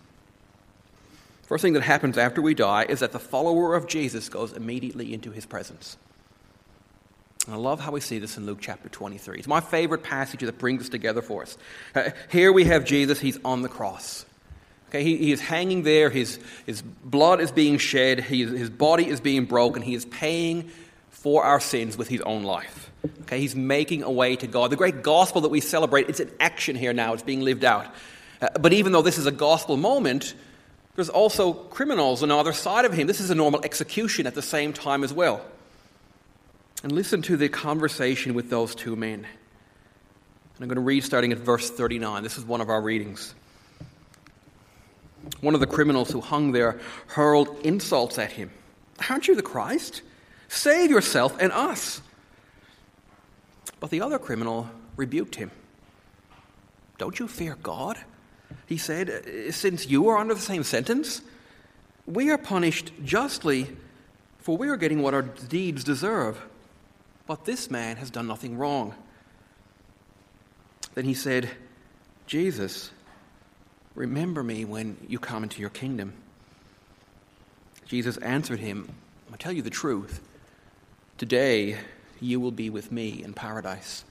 first 1.45 1.63
thing 1.63 1.73
that 1.73 1.85
happens 1.85 2.19
after 2.19 2.43
we 2.43 2.53
die 2.53 2.85
is 2.87 3.01
that 3.01 3.13
the 3.13 3.19
follower 3.19 3.77
of 3.77 3.87
Jesus 3.87 4.29
goes 4.29 4.53
immediately 4.53 5.15
into 5.15 5.31
his 5.31 5.47
presence. 5.47 5.97
And 7.47 7.55
I 7.55 7.59
love 7.59 7.79
how 7.79 7.93
we 7.93 8.01
see 8.01 8.19
this 8.19 8.37
in 8.37 8.45
Luke 8.45 8.59
chapter 8.61 8.89
23. 8.89 9.39
It's 9.39 9.47
my 9.47 9.61
favorite 9.61 10.03
passage 10.03 10.41
that 10.41 10.59
brings 10.59 10.81
this 10.81 10.89
together 10.89 11.23
for 11.23 11.43
us. 11.43 11.57
Uh, 11.95 12.11
here 12.29 12.53
we 12.53 12.65
have 12.65 12.85
Jesus, 12.85 13.21
he's 13.21 13.39
on 13.45 13.63
the 13.63 13.69
cross. 13.69 14.27
Okay, 14.89 15.05
he, 15.05 15.17
he 15.17 15.33
is 15.33 15.41
hanging 15.41 15.83
there, 15.83 16.11
his, 16.11 16.41
his 16.65 16.83
blood 16.83 17.41
is 17.41 17.53
being 17.53 17.79
shed, 17.79 18.21
he, 18.21 18.45
his 18.45 18.71
body 18.71 19.07
is 19.07 19.21
being 19.21 19.45
broken, 19.45 19.83
he 19.83 19.95
is 19.95 20.05
paying 20.05 20.71
for 21.11 21.45
our 21.45 21.61
sins 21.61 21.97
with 21.97 22.09
his 22.09 22.21
own 22.23 22.43
life. 22.43 22.91
Okay, 23.23 23.41
he's 23.41 23.55
making 23.55 24.03
a 24.03 24.11
way 24.11 24.35
to 24.37 24.47
God. 24.49 24.71
The 24.71 24.77
great 24.77 25.03
gospel 25.03 25.43
that 25.43 25.49
we 25.49 25.61
celebrate, 25.61 26.09
it's 26.09 26.21
in 26.21 26.31
action 26.41 26.75
here 26.75 26.93
now, 26.93 27.15
it's 27.15 27.23
being 27.23 27.43
lived 27.43 27.65
out. 27.65 27.87
Uh, 28.41 28.49
but 28.61 28.73
even 28.73 28.93
though 28.93 29.03
this 29.03 29.19
is 29.19 29.27
a 29.27 29.33
gospel 29.33 29.77
moment, 29.77 30.35
there's 30.97 31.09
also 31.09 31.53
criminals 31.53 32.25
on 32.25 32.31
the 32.31 32.37
other 32.37 32.53
side 32.53 32.85
of 32.85 32.93
him. 32.93 33.07
This 33.07 33.21
is 33.21 33.31
a 33.31 33.35
normal 33.35 33.61
execution 33.65 34.27
at 34.27 34.35
the 34.35 34.43
same 34.43 34.73
time 34.73 35.05
as 35.05 35.13
well. 35.13 35.45
And 36.83 36.93
listen 36.93 37.23
to 37.23 37.37
the 37.37 37.49
conversation 37.49 38.35
with 38.35 38.51
those 38.51 38.75
two 38.75 38.97
men. 38.97 39.27
And 40.57 40.63
I'm 40.63 40.69
going 40.69 40.77
to 40.77 40.83
read 40.83 41.05
starting 41.05 41.33
at 41.33 41.39
verse 41.39 41.71
39. 41.71 42.23
This 42.23 42.39
is 42.39 42.45
one 42.45 42.61
of 42.61 42.71
our 42.71 42.81
readings. 42.81 43.35
One 45.41 45.55
of 45.55 45.61
the 45.61 45.67
criminals 45.67 46.11
who 46.11 46.21
hung 46.21 46.53
there 46.53 46.81
hurled 47.09 47.61
insults 47.65 48.19
at 48.19 48.33
him. 48.33 48.51
Aren't 49.11 49.29
you 49.29 49.35
the 49.35 49.43
Christ? 49.43 50.03
Save 50.49 50.91
yourself 50.91 51.37
and 51.41 51.53
us. 51.53 52.01
But 53.81 53.91
the 53.91 54.01
other 54.01 54.19
criminal 54.19 54.71
rebuked 54.97 55.35
him. 55.35 55.51
Don't 56.99 57.19
you 57.19 57.29
fear 57.29 57.57
God? 57.63 57.99
He 58.67 58.79
said, 58.79 59.11
uh, 59.11 59.53
since 59.53 59.87
you 59.87 60.09
are 60.09 60.17
under 60.17 60.35
the 60.35 60.41
same 60.41 60.63
sentence, 60.63 61.21
we 62.07 62.31
are 62.31 62.39
punished 62.39 62.93
justly, 63.05 63.67
for 64.39 64.57
we 64.57 64.69
are 64.69 64.77
getting 64.77 65.03
what 65.03 65.13
our 65.13 65.23
deeds 65.23 65.85
deserve. 65.85 66.41
But 67.27 67.45
this 67.45 67.71
man 67.71 67.97
has 67.97 68.11
done 68.11 68.27
nothing 68.27 68.57
wrong. 68.57 68.95
Then 70.95 71.05
he 71.05 71.15
said, 71.15 71.51
Jesus, 72.27 72.91
Remember 73.97 74.43
me 74.43 74.67
when 74.67 74.99
you 75.09 75.19
come 75.19 75.43
into 75.43 75.61
your 75.61 75.71
kingdom. 75.71 76.13
Jesus 77.87 78.19
answered 78.19 78.61
him, 78.61 78.89
I 79.33 79.37
tell 79.37 79.53
you 79.53 79.63
the 79.63 79.71
truth. 79.71 80.21
Today 81.17 81.79
you 82.21 82.39
will 82.39 82.53
be 82.53 82.69
with 82.69 82.93
me 82.93 83.23
in 83.25 83.33
paradise. 83.33 84.05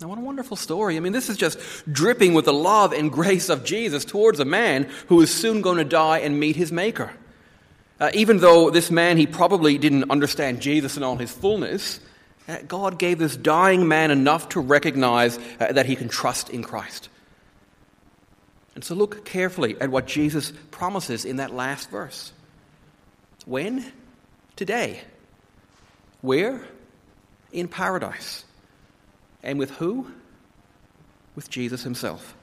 Now, 0.00 0.08
what 0.08 0.18
a 0.18 0.22
wonderful 0.22 0.56
story. 0.56 0.96
I 0.96 1.00
mean, 1.00 1.12
this 1.12 1.30
is 1.30 1.38
just 1.38 1.58
dripping 1.90 2.34
with 2.34 2.44
the 2.44 2.52
love 2.52 2.92
and 2.92 3.10
grace 3.10 3.48
of 3.48 3.64
Jesus 3.64 4.04
towards 4.04 4.40
a 4.40 4.44
man 4.44 4.90
who 5.06 5.20
is 5.22 5.32
soon 5.32 5.62
going 5.62 5.78
to 5.78 5.84
die 5.84 6.18
and 6.18 6.38
meet 6.38 6.56
his 6.56 6.70
Maker. 6.70 7.12
Uh, 8.02 8.10
even 8.14 8.38
though 8.38 8.68
this 8.68 8.90
man, 8.90 9.16
he 9.16 9.28
probably 9.28 9.78
didn't 9.78 10.10
understand 10.10 10.60
Jesus 10.60 10.96
in 10.96 11.04
all 11.04 11.14
his 11.14 11.30
fullness, 11.30 12.00
uh, 12.48 12.58
God 12.66 12.98
gave 12.98 13.20
this 13.20 13.36
dying 13.36 13.86
man 13.86 14.10
enough 14.10 14.48
to 14.48 14.60
recognize 14.60 15.38
uh, 15.60 15.72
that 15.72 15.86
he 15.86 15.94
can 15.94 16.08
trust 16.08 16.50
in 16.50 16.64
Christ. 16.64 17.08
And 18.74 18.82
so 18.82 18.96
look 18.96 19.24
carefully 19.24 19.80
at 19.80 19.88
what 19.88 20.08
Jesus 20.08 20.52
promises 20.72 21.24
in 21.24 21.36
that 21.36 21.54
last 21.54 21.90
verse. 21.90 22.32
When? 23.46 23.92
Today. 24.56 25.00
Where? 26.22 26.60
In 27.52 27.68
paradise. 27.68 28.44
And 29.44 29.60
with 29.60 29.70
who? 29.70 30.10
With 31.36 31.48
Jesus 31.48 31.84
himself. 31.84 32.34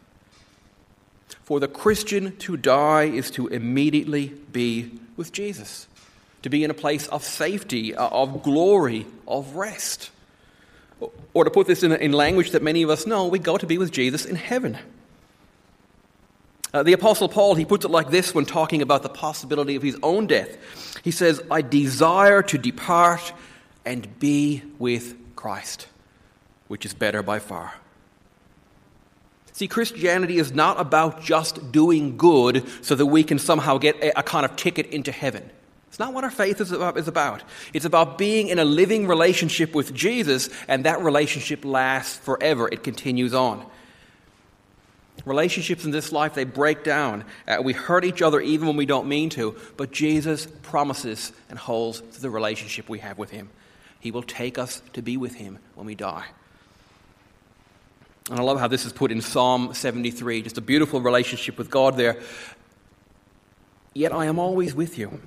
For 1.49 1.59
the 1.59 1.67
Christian 1.67 2.37
to 2.37 2.57
die 2.57 3.05
is 3.05 3.31
to 3.31 3.47
immediately 3.47 4.27
be 4.51 4.91
with 5.17 5.31
Jesus, 5.31 5.87
to 6.43 6.49
be 6.51 6.63
in 6.63 6.69
a 6.69 6.75
place 6.75 7.07
of 7.07 7.23
safety, 7.23 7.95
uh, 7.95 8.07
of 8.07 8.43
glory, 8.43 9.07
of 9.27 9.55
rest. 9.55 10.11
Or 11.33 11.45
to 11.45 11.49
put 11.49 11.65
this 11.65 11.81
in, 11.81 11.91
in 11.91 12.11
language 12.11 12.51
that 12.51 12.61
many 12.61 12.83
of 12.83 12.91
us 12.91 13.07
know, 13.07 13.25
we 13.25 13.39
go 13.39 13.57
to 13.57 13.65
be 13.65 13.79
with 13.79 13.89
Jesus 13.89 14.25
in 14.25 14.35
heaven. 14.35 14.77
Uh, 16.71 16.83
the 16.83 16.93
Apostle 16.93 17.27
Paul, 17.27 17.55
he 17.55 17.65
puts 17.65 17.83
it 17.83 17.89
like 17.89 18.11
this 18.11 18.35
when 18.35 18.45
talking 18.45 18.83
about 18.83 19.01
the 19.01 19.09
possibility 19.09 19.75
of 19.75 19.81
his 19.81 19.97
own 20.03 20.27
death. 20.27 20.55
He 21.03 21.09
says, 21.09 21.41
I 21.49 21.63
desire 21.63 22.43
to 22.43 22.59
depart 22.59 23.33
and 23.85 24.19
be 24.19 24.61
with 24.77 25.15
Christ, 25.35 25.87
which 26.67 26.85
is 26.85 26.93
better 26.93 27.23
by 27.23 27.39
far. 27.39 27.73
See, 29.59 29.67
Christianity 29.67 30.37
is 30.37 30.53
not 30.53 30.79
about 30.79 31.21
just 31.21 31.73
doing 31.73 32.15
good 32.15 32.65
so 32.81 32.95
that 32.95 33.07
we 33.07 33.25
can 33.25 33.37
somehow 33.39 33.77
get 33.77 33.97
a, 33.97 34.19
a 34.19 34.23
kind 34.23 34.45
of 34.45 34.55
ticket 34.55 34.85
into 34.85 35.11
heaven. 35.11 35.51
It's 35.89 35.99
not 35.99 36.13
what 36.13 36.23
our 36.23 36.31
faith 36.31 36.61
is 36.61 36.71
about. 36.71 37.43
It's 37.73 37.83
about 37.83 38.17
being 38.17 38.47
in 38.47 38.57
a 38.57 38.63
living 38.63 39.05
relationship 39.05 39.75
with 39.75 39.93
Jesus, 39.93 40.49
and 40.69 40.85
that 40.85 41.01
relationship 41.01 41.65
lasts 41.65 42.15
forever. 42.19 42.69
It 42.71 42.83
continues 42.83 43.33
on. 43.33 43.65
Relationships 45.25 45.83
in 45.83 45.91
this 45.91 46.13
life, 46.13 46.35
they 46.35 46.45
break 46.45 46.85
down. 46.85 47.25
Uh, 47.45 47.57
we 47.61 47.73
hurt 47.73 48.05
each 48.05 48.21
other 48.21 48.39
even 48.39 48.65
when 48.65 48.77
we 48.77 48.85
don't 48.85 49.09
mean 49.09 49.29
to, 49.31 49.57
but 49.75 49.91
Jesus 49.91 50.47
promises 50.61 51.33
and 51.49 51.59
holds 51.59 51.99
to 51.99 52.21
the 52.21 52.29
relationship 52.29 52.87
we 52.87 52.99
have 52.99 53.17
with 53.17 53.31
Him. 53.31 53.49
He 53.99 54.11
will 54.11 54.23
take 54.23 54.57
us 54.57 54.81
to 54.93 55.01
be 55.01 55.17
with 55.17 55.35
Him 55.35 55.59
when 55.75 55.85
we 55.85 55.95
die. 55.95 56.27
And 58.29 58.39
I 58.39 58.43
love 58.43 58.59
how 58.59 58.67
this 58.67 58.85
is 58.85 58.93
put 58.93 59.11
in 59.11 59.21
Psalm 59.21 59.73
73, 59.73 60.43
just 60.43 60.57
a 60.57 60.61
beautiful 60.61 61.01
relationship 61.01 61.57
with 61.57 61.71
God 61.71 61.97
there. 61.97 62.21
Yet 63.93 64.13
I 64.13 64.25
am 64.25 64.37
always 64.37 64.75
with 64.75 64.99
you. 64.99 65.19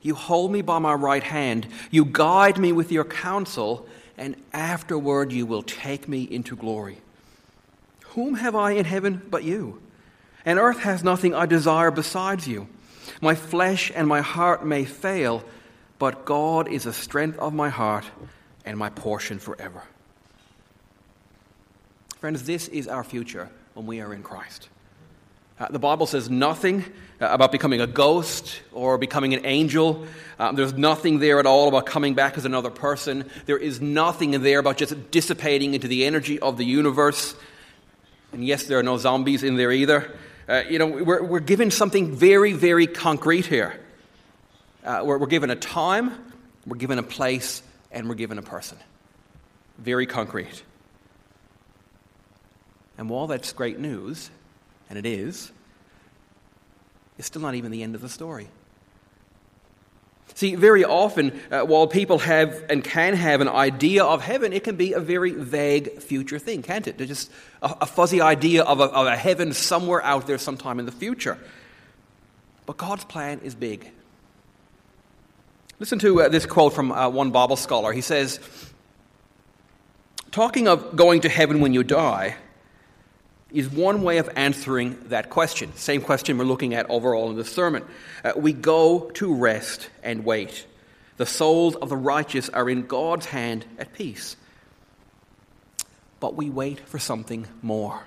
You 0.00 0.14
hold 0.14 0.50
me 0.50 0.62
by 0.62 0.78
my 0.78 0.94
right 0.94 1.22
hand, 1.22 1.66
you 1.90 2.04
guide 2.04 2.58
me 2.58 2.72
with 2.72 2.90
your 2.90 3.04
counsel, 3.04 3.86
and 4.16 4.36
afterward 4.52 5.32
you 5.32 5.44
will 5.44 5.62
take 5.62 6.08
me 6.08 6.22
into 6.22 6.56
glory. 6.56 6.98
Whom 8.08 8.34
have 8.34 8.54
I 8.54 8.72
in 8.72 8.84
heaven 8.84 9.22
but 9.30 9.44
you? 9.44 9.82
And 10.44 10.58
earth 10.58 10.80
has 10.80 11.02
nothing 11.02 11.34
I 11.34 11.46
desire 11.46 11.90
besides 11.90 12.46
you. 12.46 12.68
My 13.20 13.34
flesh 13.34 13.92
and 13.94 14.06
my 14.08 14.20
heart 14.20 14.64
may 14.64 14.84
fail, 14.84 15.44
but 15.98 16.24
God 16.24 16.68
is 16.68 16.84
the 16.84 16.92
strength 16.92 17.38
of 17.38 17.52
my 17.54 17.68
heart 17.68 18.04
and 18.64 18.78
my 18.78 18.90
portion 18.90 19.38
forever. 19.38 19.82
Friends, 22.24 22.44
this 22.44 22.68
is 22.68 22.88
our 22.88 23.04
future 23.04 23.50
when 23.74 23.84
we 23.84 24.00
are 24.00 24.14
in 24.14 24.22
Christ. 24.22 24.70
Uh, 25.60 25.68
the 25.68 25.78
Bible 25.78 26.06
says 26.06 26.30
nothing 26.30 26.82
uh, 27.20 27.26
about 27.26 27.52
becoming 27.52 27.82
a 27.82 27.86
ghost 27.86 28.62
or 28.72 28.96
becoming 28.96 29.34
an 29.34 29.44
angel. 29.44 30.06
Um, 30.38 30.56
there's 30.56 30.72
nothing 30.72 31.18
there 31.18 31.38
at 31.38 31.44
all 31.44 31.68
about 31.68 31.84
coming 31.84 32.14
back 32.14 32.38
as 32.38 32.46
another 32.46 32.70
person. 32.70 33.30
There 33.44 33.58
is 33.58 33.82
nothing 33.82 34.32
in 34.32 34.42
there 34.42 34.58
about 34.58 34.78
just 34.78 35.10
dissipating 35.10 35.74
into 35.74 35.86
the 35.86 36.06
energy 36.06 36.40
of 36.40 36.56
the 36.56 36.64
universe. 36.64 37.34
And 38.32 38.42
yes, 38.42 38.64
there 38.64 38.78
are 38.78 38.82
no 38.82 38.96
zombies 38.96 39.42
in 39.42 39.56
there 39.56 39.70
either. 39.70 40.10
Uh, 40.48 40.62
you 40.66 40.78
know, 40.78 40.86
we're, 40.86 41.22
we're 41.22 41.40
given 41.40 41.70
something 41.70 42.16
very, 42.16 42.54
very 42.54 42.86
concrete 42.86 43.44
here. 43.44 43.78
Uh, 44.82 45.02
we're, 45.04 45.18
we're 45.18 45.26
given 45.26 45.50
a 45.50 45.56
time, 45.56 46.32
we're 46.66 46.78
given 46.78 46.98
a 46.98 47.02
place, 47.02 47.62
and 47.92 48.08
we're 48.08 48.14
given 48.14 48.38
a 48.38 48.42
person. 48.42 48.78
Very 49.76 50.06
concrete. 50.06 50.62
And 52.96 53.08
while 53.08 53.26
that's 53.26 53.52
great 53.52 53.78
news, 53.78 54.30
and 54.88 54.98
it 54.98 55.06
is, 55.06 55.50
it's 57.18 57.26
still 57.26 57.42
not 57.42 57.54
even 57.54 57.70
the 57.70 57.82
end 57.82 57.94
of 57.94 58.00
the 58.00 58.08
story. 58.08 58.48
See, 60.34 60.56
very 60.56 60.84
often, 60.84 61.40
uh, 61.50 61.62
while 61.62 61.86
people 61.86 62.18
have 62.18 62.64
and 62.68 62.82
can 62.82 63.14
have 63.14 63.40
an 63.40 63.48
idea 63.48 64.02
of 64.04 64.20
heaven, 64.20 64.52
it 64.52 64.64
can 64.64 64.74
be 64.74 64.92
a 64.92 65.00
very 65.00 65.30
vague 65.30 66.00
future 66.00 66.40
thing, 66.40 66.62
can't 66.62 66.88
it? 66.88 66.98
They're 66.98 67.06
just 67.06 67.30
a, 67.62 67.76
a 67.82 67.86
fuzzy 67.86 68.20
idea 68.20 68.64
of 68.64 68.80
a, 68.80 68.84
of 68.84 69.06
a 69.06 69.16
heaven 69.16 69.52
somewhere 69.52 70.02
out 70.02 70.26
there 70.26 70.38
sometime 70.38 70.80
in 70.80 70.86
the 70.86 70.92
future. 70.92 71.38
But 72.66 72.78
God's 72.78 73.04
plan 73.04 73.40
is 73.44 73.54
big. 73.54 73.90
Listen 75.78 76.00
to 76.00 76.22
uh, 76.22 76.28
this 76.28 76.46
quote 76.46 76.72
from 76.72 76.90
uh, 76.90 77.08
one 77.08 77.30
Bible 77.30 77.56
scholar. 77.56 77.92
He 77.92 78.00
says, 78.00 78.40
Talking 80.32 80.66
of 80.66 80.96
going 80.96 81.20
to 81.20 81.28
heaven 81.28 81.60
when 81.60 81.72
you 81.72 81.84
die, 81.84 82.36
is 83.50 83.68
one 83.68 84.02
way 84.02 84.18
of 84.18 84.28
answering 84.36 84.98
that 85.08 85.30
question. 85.30 85.74
Same 85.76 86.00
question 86.00 86.38
we're 86.38 86.44
looking 86.44 86.74
at 86.74 86.90
overall 86.90 87.30
in 87.30 87.36
the 87.36 87.44
sermon. 87.44 87.84
Uh, 88.24 88.32
we 88.36 88.52
go 88.52 89.10
to 89.14 89.34
rest 89.34 89.88
and 90.02 90.24
wait. 90.24 90.66
The 91.16 91.26
souls 91.26 91.76
of 91.76 91.88
the 91.88 91.96
righteous 91.96 92.48
are 92.48 92.68
in 92.68 92.86
God's 92.86 93.26
hand 93.26 93.64
at 93.78 93.92
peace. 93.92 94.36
But 96.18 96.34
we 96.34 96.50
wait 96.50 96.80
for 96.80 96.98
something 96.98 97.46
more. 97.62 98.02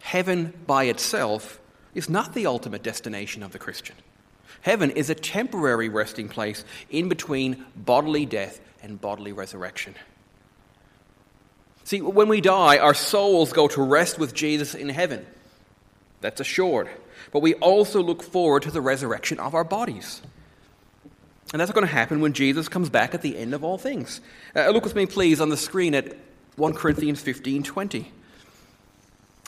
Heaven 0.00 0.52
by 0.66 0.84
itself 0.84 1.60
is 1.94 2.08
not 2.08 2.34
the 2.34 2.46
ultimate 2.46 2.82
destination 2.82 3.42
of 3.42 3.52
the 3.52 3.58
Christian. 3.58 3.96
Heaven 4.62 4.90
is 4.90 5.10
a 5.10 5.14
temporary 5.14 5.88
resting 5.88 6.28
place 6.28 6.64
in 6.90 7.08
between 7.08 7.64
bodily 7.74 8.26
death 8.26 8.60
and 8.82 9.00
bodily 9.00 9.32
resurrection. 9.32 9.94
See, 11.90 12.00
when 12.00 12.28
we 12.28 12.40
die, 12.40 12.78
our 12.78 12.94
souls 12.94 13.52
go 13.52 13.66
to 13.66 13.82
rest 13.82 14.16
with 14.16 14.32
Jesus 14.32 14.76
in 14.76 14.90
heaven. 14.90 15.26
That's 16.20 16.40
assured. 16.40 16.88
But 17.32 17.40
we 17.40 17.54
also 17.54 18.00
look 18.00 18.22
forward 18.22 18.62
to 18.62 18.70
the 18.70 18.80
resurrection 18.80 19.40
of 19.40 19.56
our 19.56 19.64
bodies. 19.64 20.22
And 21.52 21.58
that's 21.58 21.72
going 21.72 21.84
to 21.84 21.92
happen 21.92 22.20
when 22.20 22.32
Jesus 22.32 22.68
comes 22.68 22.90
back 22.90 23.12
at 23.12 23.22
the 23.22 23.36
end 23.36 23.54
of 23.54 23.64
all 23.64 23.76
things. 23.76 24.20
Uh, 24.54 24.70
look 24.70 24.84
with 24.84 24.94
me, 24.94 25.04
please, 25.04 25.40
on 25.40 25.48
the 25.48 25.56
screen 25.56 25.96
at 25.96 26.16
1 26.54 26.74
Corinthians 26.74 27.20
15 27.22 27.64
20. 27.64 28.12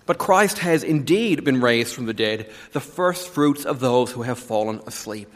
But 0.04 0.18
Christ 0.18 0.58
has 0.58 0.82
indeed 0.82 1.44
been 1.44 1.60
raised 1.60 1.94
from 1.94 2.06
the 2.06 2.12
dead, 2.12 2.50
the 2.72 2.80
first 2.80 3.28
fruits 3.28 3.64
of 3.64 3.78
those 3.78 4.10
who 4.10 4.22
have 4.22 4.40
fallen 4.40 4.80
asleep. 4.84 5.32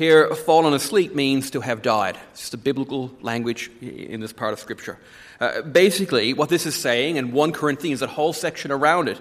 Here, 0.00 0.34
fallen 0.34 0.72
asleep 0.72 1.14
means 1.14 1.50
to 1.50 1.60
have 1.60 1.82
died. 1.82 2.18
It's 2.30 2.40
just 2.40 2.54
a 2.54 2.56
biblical 2.56 3.10
language 3.20 3.70
in 3.82 4.20
this 4.20 4.32
part 4.32 4.54
of 4.54 4.58
Scripture. 4.58 4.98
Uh, 5.38 5.60
basically, 5.60 6.32
what 6.32 6.48
this 6.48 6.64
is 6.64 6.74
saying, 6.74 7.18
and 7.18 7.34
1 7.34 7.52
Corinthians, 7.52 8.00
that 8.00 8.08
whole 8.08 8.32
section 8.32 8.72
around 8.72 9.10
it, 9.10 9.20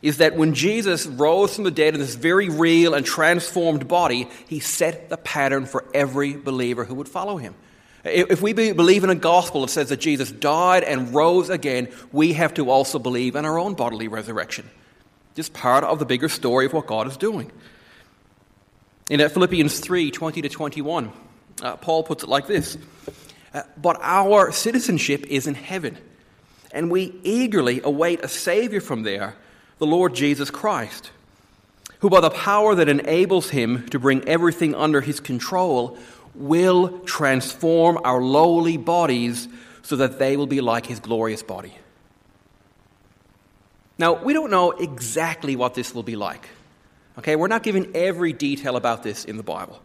is 0.00 0.18
that 0.18 0.36
when 0.36 0.54
Jesus 0.54 1.08
rose 1.08 1.56
from 1.56 1.64
the 1.64 1.72
dead 1.72 1.94
in 1.94 1.98
this 1.98 2.14
very 2.14 2.48
real 2.48 2.94
and 2.94 3.04
transformed 3.04 3.88
body, 3.88 4.28
he 4.46 4.60
set 4.60 5.08
the 5.08 5.16
pattern 5.16 5.66
for 5.66 5.84
every 5.92 6.36
believer 6.36 6.84
who 6.84 6.94
would 6.94 7.08
follow 7.08 7.36
him. 7.36 7.56
If 8.04 8.40
we 8.40 8.52
believe 8.52 9.02
in 9.02 9.10
a 9.10 9.16
gospel 9.16 9.62
that 9.62 9.70
says 9.70 9.88
that 9.88 9.98
Jesus 9.98 10.30
died 10.30 10.84
and 10.84 11.12
rose 11.12 11.50
again, 11.50 11.88
we 12.12 12.34
have 12.34 12.54
to 12.54 12.70
also 12.70 13.00
believe 13.00 13.34
in 13.34 13.44
our 13.44 13.58
own 13.58 13.74
bodily 13.74 14.06
resurrection. 14.06 14.70
Just 15.34 15.52
part 15.52 15.82
of 15.82 15.98
the 15.98 16.06
bigger 16.06 16.28
story 16.28 16.66
of 16.66 16.72
what 16.72 16.86
God 16.86 17.08
is 17.08 17.16
doing. 17.16 17.50
In 19.12 19.20
Philippians 19.28 19.78
3 19.78 20.10
20 20.10 20.40
to 20.40 20.48
21, 20.48 21.12
uh, 21.60 21.76
Paul 21.76 22.02
puts 22.02 22.22
it 22.22 22.30
like 22.30 22.46
this 22.46 22.78
uh, 23.52 23.60
But 23.76 23.98
our 24.00 24.50
citizenship 24.52 25.26
is 25.28 25.46
in 25.46 25.52
heaven, 25.52 25.98
and 26.72 26.90
we 26.90 27.14
eagerly 27.22 27.82
await 27.84 28.24
a 28.24 28.28
Savior 28.28 28.80
from 28.80 29.02
there, 29.02 29.36
the 29.76 29.84
Lord 29.84 30.14
Jesus 30.14 30.50
Christ, 30.50 31.10
who 31.98 32.08
by 32.08 32.22
the 32.22 32.30
power 32.30 32.74
that 32.74 32.88
enables 32.88 33.50
him 33.50 33.86
to 33.90 33.98
bring 33.98 34.26
everything 34.26 34.74
under 34.74 35.02
his 35.02 35.20
control 35.20 35.98
will 36.34 37.00
transform 37.00 37.98
our 38.04 38.22
lowly 38.22 38.78
bodies 38.78 39.46
so 39.82 39.96
that 39.96 40.18
they 40.18 40.38
will 40.38 40.46
be 40.46 40.62
like 40.62 40.86
his 40.86 41.00
glorious 41.00 41.42
body. 41.42 41.76
Now, 43.98 44.14
we 44.14 44.32
don't 44.32 44.50
know 44.50 44.70
exactly 44.70 45.54
what 45.54 45.74
this 45.74 45.94
will 45.94 46.02
be 46.02 46.16
like. 46.16 46.48
Okay, 47.18 47.36
we're 47.36 47.48
not 47.48 47.62
given 47.62 47.90
every 47.94 48.32
detail 48.32 48.76
about 48.76 49.02
this 49.02 49.24
in 49.24 49.36
the 49.36 49.42
Bible. 49.42 49.80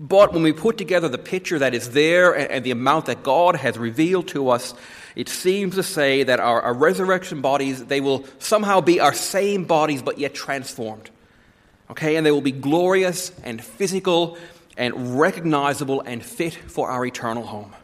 But 0.00 0.32
when 0.32 0.42
we 0.42 0.52
put 0.52 0.78
together 0.78 1.08
the 1.08 1.18
picture 1.18 1.58
that 1.58 1.74
is 1.74 1.90
there 1.90 2.32
and, 2.32 2.64
the 2.64 2.70
amount 2.70 3.06
that 3.06 3.22
God 3.22 3.56
has 3.56 3.76
revealed 3.76 4.28
to 4.28 4.48
us, 4.50 4.74
it 5.16 5.28
seems 5.28 5.74
to 5.74 5.82
say 5.82 6.22
that 6.22 6.38
our, 6.38 6.62
our 6.62 6.74
resurrection 6.74 7.40
bodies, 7.40 7.84
they 7.84 8.00
will 8.00 8.24
somehow 8.38 8.80
be 8.80 9.00
our 9.00 9.12
same 9.12 9.64
bodies 9.64 10.00
but 10.02 10.18
yet 10.18 10.34
transformed. 10.34 11.10
Okay, 11.90 12.16
and 12.16 12.24
they 12.24 12.30
will 12.30 12.40
be 12.40 12.52
glorious 12.52 13.32
and 13.42 13.62
physical 13.62 14.38
and 14.76 15.18
recognizable 15.18 16.00
and 16.02 16.24
fit 16.24 16.54
for 16.54 16.88
our 16.88 17.04
eternal 17.04 17.44
home. 17.44 17.74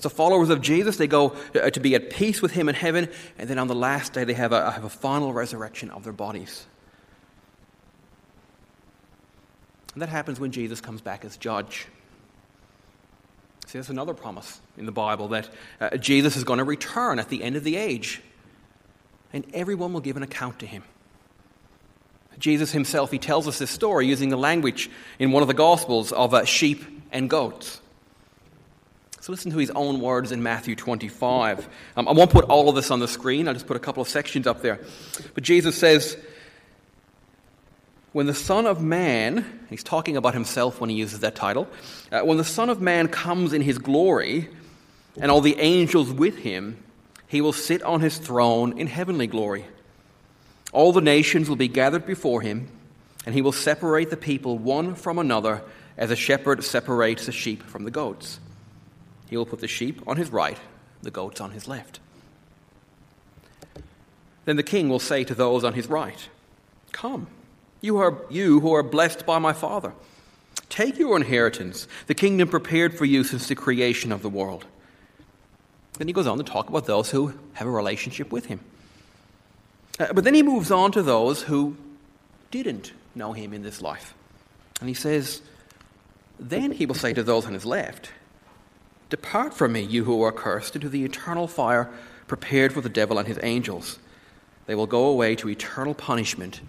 So, 0.00 0.08
followers 0.08 0.50
of 0.50 0.60
Jesus, 0.60 0.96
they 0.96 1.06
go 1.06 1.36
uh, 1.54 1.70
to 1.70 1.80
be 1.80 1.94
at 1.94 2.10
peace 2.10 2.42
with 2.42 2.50
Him 2.50 2.68
in 2.68 2.74
heaven, 2.74 3.08
and 3.38 3.48
then 3.48 3.58
on 3.58 3.68
the 3.68 3.74
last 3.74 4.12
day, 4.12 4.24
they 4.24 4.34
have 4.34 4.52
a, 4.52 4.70
have 4.70 4.84
a 4.84 4.90
final 4.90 5.32
resurrection 5.32 5.90
of 5.90 6.02
their 6.04 6.12
bodies. 6.12 6.66
And 9.94 10.02
that 10.02 10.08
happens 10.08 10.38
when 10.38 10.50
Jesus 10.50 10.80
comes 10.80 11.00
back 11.00 11.24
as 11.24 11.36
judge. 11.36 11.86
See, 13.66 13.78
there's 13.78 13.90
another 13.90 14.14
promise 14.14 14.60
in 14.76 14.86
the 14.86 14.92
Bible 14.92 15.28
that 15.28 15.48
uh, 15.80 15.96
Jesus 15.96 16.36
is 16.36 16.44
going 16.44 16.58
to 16.58 16.64
return 16.64 17.18
at 17.18 17.28
the 17.28 17.42
end 17.42 17.56
of 17.56 17.64
the 17.64 17.76
age, 17.76 18.20
and 19.32 19.46
everyone 19.54 19.92
will 19.92 20.00
give 20.00 20.16
an 20.16 20.22
account 20.22 20.58
to 20.60 20.66
him. 20.66 20.82
Jesus 22.38 22.72
himself, 22.72 23.10
he 23.10 23.18
tells 23.18 23.46
us 23.46 23.58
this 23.58 23.70
story 23.70 24.06
using 24.06 24.28
the 24.28 24.36
language 24.36 24.90
in 25.18 25.30
one 25.30 25.42
of 25.42 25.48
the 25.48 25.54
Gospels 25.54 26.12
of 26.12 26.34
uh, 26.34 26.44
sheep 26.44 26.84
and 27.12 27.30
goats. 27.30 27.80
So 29.20 29.32
listen 29.32 29.52
to 29.52 29.58
his 29.58 29.70
own 29.70 30.00
words 30.00 30.32
in 30.32 30.42
Matthew 30.42 30.76
25. 30.76 31.66
Um, 31.96 32.08
I 32.08 32.12
won't 32.12 32.30
put 32.30 32.44
all 32.44 32.68
of 32.68 32.74
this 32.74 32.90
on 32.90 33.00
the 33.00 33.08
screen, 33.08 33.48
I'll 33.48 33.54
just 33.54 33.66
put 33.66 33.76
a 33.76 33.80
couple 33.80 34.02
of 34.02 34.08
sections 34.08 34.46
up 34.46 34.60
there. 34.60 34.80
But 35.32 35.44
Jesus 35.44 35.76
says, 35.78 36.18
when 38.14 38.26
the 38.26 38.34
Son 38.34 38.64
of 38.64 38.80
Man, 38.80 39.66
he's 39.68 39.82
talking 39.82 40.16
about 40.16 40.34
himself 40.34 40.80
when 40.80 40.88
he 40.88 40.94
uses 40.94 41.18
that 41.20 41.34
title, 41.34 41.66
uh, 42.12 42.20
when 42.20 42.38
the 42.38 42.44
Son 42.44 42.70
of 42.70 42.80
Man 42.80 43.08
comes 43.08 43.52
in 43.52 43.60
his 43.60 43.76
glory 43.76 44.48
and 45.20 45.32
all 45.32 45.40
the 45.40 45.58
angels 45.58 46.12
with 46.12 46.38
him, 46.38 46.78
he 47.26 47.40
will 47.40 47.52
sit 47.52 47.82
on 47.82 48.00
his 48.00 48.16
throne 48.16 48.78
in 48.78 48.86
heavenly 48.86 49.26
glory. 49.26 49.64
All 50.72 50.92
the 50.92 51.00
nations 51.00 51.48
will 51.48 51.56
be 51.56 51.66
gathered 51.66 52.06
before 52.06 52.40
him, 52.40 52.68
and 53.26 53.34
he 53.34 53.42
will 53.42 53.50
separate 53.50 54.10
the 54.10 54.16
people 54.16 54.58
one 54.58 54.94
from 54.94 55.18
another 55.18 55.62
as 55.98 56.12
a 56.12 56.16
shepherd 56.16 56.62
separates 56.62 57.26
the 57.26 57.32
sheep 57.32 57.64
from 57.64 57.82
the 57.82 57.90
goats. 57.90 58.38
He 59.28 59.36
will 59.36 59.44
put 59.44 59.58
the 59.58 59.66
sheep 59.66 60.00
on 60.06 60.18
his 60.18 60.30
right, 60.30 60.58
the 61.02 61.10
goats 61.10 61.40
on 61.40 61.50
his 61.50 61.66
left. 61.66 61.98
Then 64.44 64.54
the 64.54 64.62
king 64.62 64.88
will 64.88 65.00
say 65.00 65.24
to 65.24 65.34
those 65.34 65.64
on 65.64 65.72
his 65.72 65.88
right, 65.88 66.28
Come. 66.92 67.26
You, 67.84 67.98
are, 67.98 68.16
you 68.30 68.60
who 68.60 68.72
are 68.72 68.82
blessed 68.82 69.26
by 69.26 69.38
my 69.38 69.52
Father. 69.52 69.92
Take 70.70 70.98
your 70.98 71.18
inheritance, 71.18 71.86
the 72.06 72.14
kingdom 72.14 72.48
prepared 72.48 72.96
for 72.96 73.04
you 73.04 73.24
since 73.24 73.46
the 73.46 73.54
creation 73.54 74.10
of 74.10 74.22
the 74.22 74.30
world. 74.30 74.64
Then 75.98 76.06
he 76.06 76.14
goes 76.14 76.26
on 76.26 76.38
to 76.38 76.44
talk 76.44 76.70
about 76.70 76.86
those 76.86 77.10
who 77.10 77.34
have 77.52 77.68
a 77.68 77.70
relationship 77.70 78.32
with 78.32 78.46
him. 78.46 78.60
Uh, 80.00 80.14
but 80.14 80.24
then 80.24 80.32
he 80.32 80.42
moves 80.42 80.70
on 80.70 80.92
to 80.92 81.02
those 81.02 81.42
who 81.42 81.76
didn't 82.50 82.94
know 83.14 83.34
him 83.34 83.52
in 83.52 83.62
this 83.62 83.82
life. 83.82 84.14
And 84.80 84.88
he 84.88 84.94
says, 84.94 85.42
Then 86.40 86.72
he 86.72 86.86
will 86.86 86.94
say 86.94 87.12
to 87.12 87.22
those 87.22 87.44
on 87.44 87.52
his 87.52 87.66
left, 87.66 88.12
Depart 89.10 89.52
from 89.52 89.72
me, 89.72 89.82
you 89.82 90.04
who 90.04 90.22
are 90.22 90.32
cursed, 90.32 90.74
into 90.74 90.88
the 90.88 91.04
eternal 91.04 91.46
fire 91.46 91.90
prepared 92.28 92.72
for 92.72 92.80
the 92.80 92.88
devil 92.88 93.18
and 93.18 93.28
his 93.28 93.38
angels. 93.42 93.98
They 94.64 94.74
will 94.74 94.86
go 94.86 95.04
away 95.04 95.36
to 95.36 95.50
eternal 95.50 95.92
punishment 95.92 96.62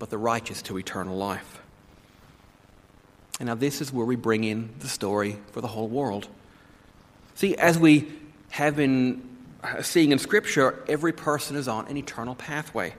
but 0.00 0.10
the 0.10 0.18
righteous 0.18 0.62
to 0.62 0.78
eternal 0.78 1.16
life. 1.16 1.60
And 3.38 3.46
now, 3.46 3.54
this 3.54 3.80
is 3.80 3.92
where 3.92 4.04
we 4.04 4.16
bring 4.16 4.42
in 4.42 4.70
the 4.80 4.88
story 4.88 5.38
for 5.52 5.60
the 5.60 5.68
whole 5.68 5.88
world. 5.88 6.26
See, 7.36 7.54
as 7.54 7.78
we 7.78 8.08
have 8.50 8.76
been 8.76 9.22
uh, 9.62 9.82
seeing 9.82 10.10
in 10.10 10.18
Scripture, 10.18 10.82
every 10.88 11.12
person 11.12 11.56
is 11.56 11.68
on 11.68 11.86
an 11.86 11.96
eternal 11.96 12.34
pathway. 12.34 12.94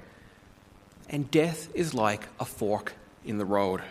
And 1.10 1.30
death 1.30 1.70
is 1.76 1.94
like 1.94 2.28
a 2.40 2.46
fork 2.46 2.94
in 3.26 3.38
the 3.38 3.46
road. 3.46 3.82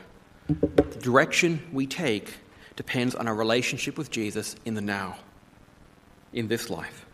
The 0.49 0.99
direction 1.01 1.63
we 1.73 1.87
take 1.87 2.35
depends 2.77 3.15
on 3.15 3.29
our 3.29 3.35
relationship 3.35 3.99
with 3.99 4.11
Jesus 4.11 4.57
in 4.65 4.75
the 4.75 4.81
now, 4.81 5.19
in 6.33 6.49
this 6.49 6.71
life. 6.71 7.07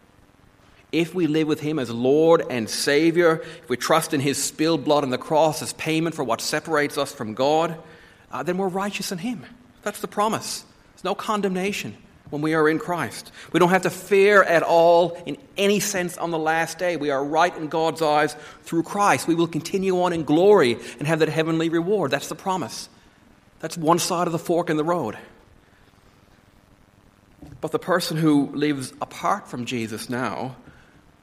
If 0.93 1.15
we 1.15 1.27
live 1.27 1.49
with 1.49 1.61
Him 1.61 1.79
as 1.79 1.91
Lord 1.91 2.45
and 2.49 2.71
Savior, 2.71 3.43
if 3.63 3.69
we 3.69 3.77
trust 3.77 4.15
in 4.15 4.21
His 4.21 4.43
spilled 4.43 4.85
blood 4.85 5.05
on 5.05 5.11
the 5.11 5.19
cross 5.19 5.63
as 5.63 5.73
payment 5.75 6.15
for 6.15 6.25
what 6.25 6.41
separates 6.41 6.97
us 6.97 7.13
from 7.13 7.35
God, 7.35 7.79
uh, 8.31 8.43
then 8.43 8.57
we're 8.57 8.69
righteous 8.69 9.13
in 9.13 9.19
Him. 9.19 9.45
That's 9.83 10.01
the 10.01 10.09
promise. 10.09 10.65
There's 10.95 11.05
no 11.05 11.15
condemnation 11.15 11.97
when 12.31 12.43
we 12.43 12.55
are 12.55 12.69
in 12.69 12.79
Christ. 12.79 13.31
We 13.53 13.61
don't 13.61 13.71
have 13.71 13.83
to 13.83 13.91
fear 13.91 14.43
at 14.43 14.63
all 14.63 15.17
in 15.27 15.37
any 15.57 15.81
sense 15.81 16.17
on 16.19 16.31
the 16.31 16.39
last 16.39 16.79
day. 16.79 16.97
We 16.97 17.11
are 17.11 17.25
right 17.25 17.57
in 17.57 17.69
God's 17.69 18.03
eyes 18.03 18.37
through 18.63 18.83
Christ. 18.83 19.29
We 19.29 19.35
will 19.35 19.47
continue 19.47 20.03
on 20.03 20.13
in 20.13 20.25
glory 20.25 20.79
and 20.99 21.07
have 21.07 21.21
that 21.21 21.29
heavenly 21.29 21.69
reward. 21.69 22.11
That's 22.11 22.29
the 22.29 22.35
promise. 22.35 22.89
That's 23.61 23.77
one 23.77 23.99
side 23.99 24.27
of 24.27 24.33
the 24.33 24.39
fork 24.39 24.71
in 24.71 24.77
the 24.77 24.85
road. 24.85 25.17
But 27.61 27.73
the 27.73 27.79
person 27.79 28.17
who 28.17 28.47
lives 28.53 28.93
apart 29.01 29.49
from 29.49 29.65
Jesus 29.65 30.11
now 30.11 30.57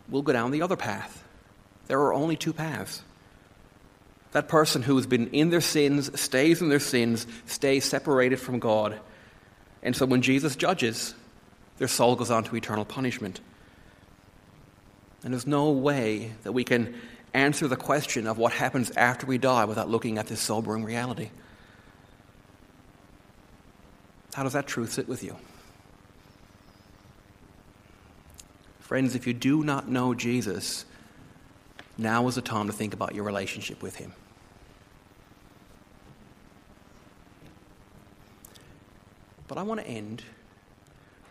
will 0.10 0.22
go 0.22 0.34
down 0.34 0.52
the 0.52 0.62
other 0.62 0.76
path. 0.76 1.24
There 1.88 2.00
are 2.00 2.14
only 2.14 2.36
two 2.36 2.54
paths. 2.54 3.02
That 4.32 4.48
person 4.48 4.82
who 4.82 4.96
has 4.96 5.06
been 5.06 5.28
in 5.30 5.50
their 5.50 5.62
sins, 5.62 6.20
stays 6.20 6.62
in 6.62 6.70
their 6.70 6.80
sins, 6.80 7.28
stays 7.46 7.86
separated 7.86 8.40
from 8.40 8.60
God 8.60 9.00
and 9.84 9.96
so 9.96 10.06
when 10.06 10.22
Jesus 10.22 10.56
judges, 10.56 11.14
their 11.78 11.90
soul 11.90 12.16
goes 12.16 12.32
on 12.32 12.46
to 12.46 12.56
eternal 12.56 12.86
punishment. 12.86 13.42
And 15.24 15.34
there's 15.34 15.46
no 15.46 15.72
way 15.72 16.32
that 16.44 16.54
we 16.54 16.64
can 16.64 16.96
answer 17.34 17.68
the 17.68 17.76
question 17.76 18.26
of 18.26 18.38
what 18.38 18.54
happens 18.54 18.92
after 18.92 19.26
we 19.26 19.38
die 19.38 19.66
without 19.66 19.90
looking 19.90 20.18
at 20.18 20.28
this 20.28 20.40
sobering 20.40 20.84
reality. 20.84 21.30
How 24.34 24.44
does 24.44 24.54
that 24.54 24.66
truth 24.66 24.94
sit 24.94 25.08
with 25.08 25.24
you? 25.24 25.36
Friends, 28.84 29.16
if 29.16 29.26
you 29.26 29.34
do 29.34 29.64
not 29.64 29.88
know 29.88 30.14
Jesus, 30.14 30.84
now 31.98 32.28
is 32.28 32.36
the 32.36 32.42
time 32.42 32.68
to 32.68 32.74
think 32.74 32.94
about 32.94 33.16
your 33.16 33.24
relationship 33.24 33.82
with 33.82 33.96
him. 33.96 34.12
But 39.48 39.58
I 39.58 39.64
want 39.64 39.80
to 39.80 39.88
end 39.88 40.24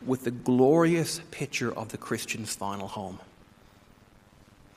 with 0.06 0.24
the 0.24 0.30
glorious 0.30 1.20
picture 1.30 1.70
of 1.70 1.90
the 1.90 1.98
Christian's 1.98 2.56
final 2.56 2.88
home. 2.88 3.20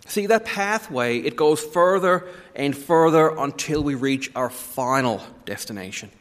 See, 0.08 0.26
that 0.26 0.44
pathway, 0.44 1.20
it 1.20 1.38
goes 1.38 1.64
further 1.64 2.28
and 2.56 2.78
further 2.78 3.30
until 3.38 3.84
we 3.84 3.96
reach 3.96 4.32
our 4.36 4.50
final 4.50 5.22
destination. 5.46 6.12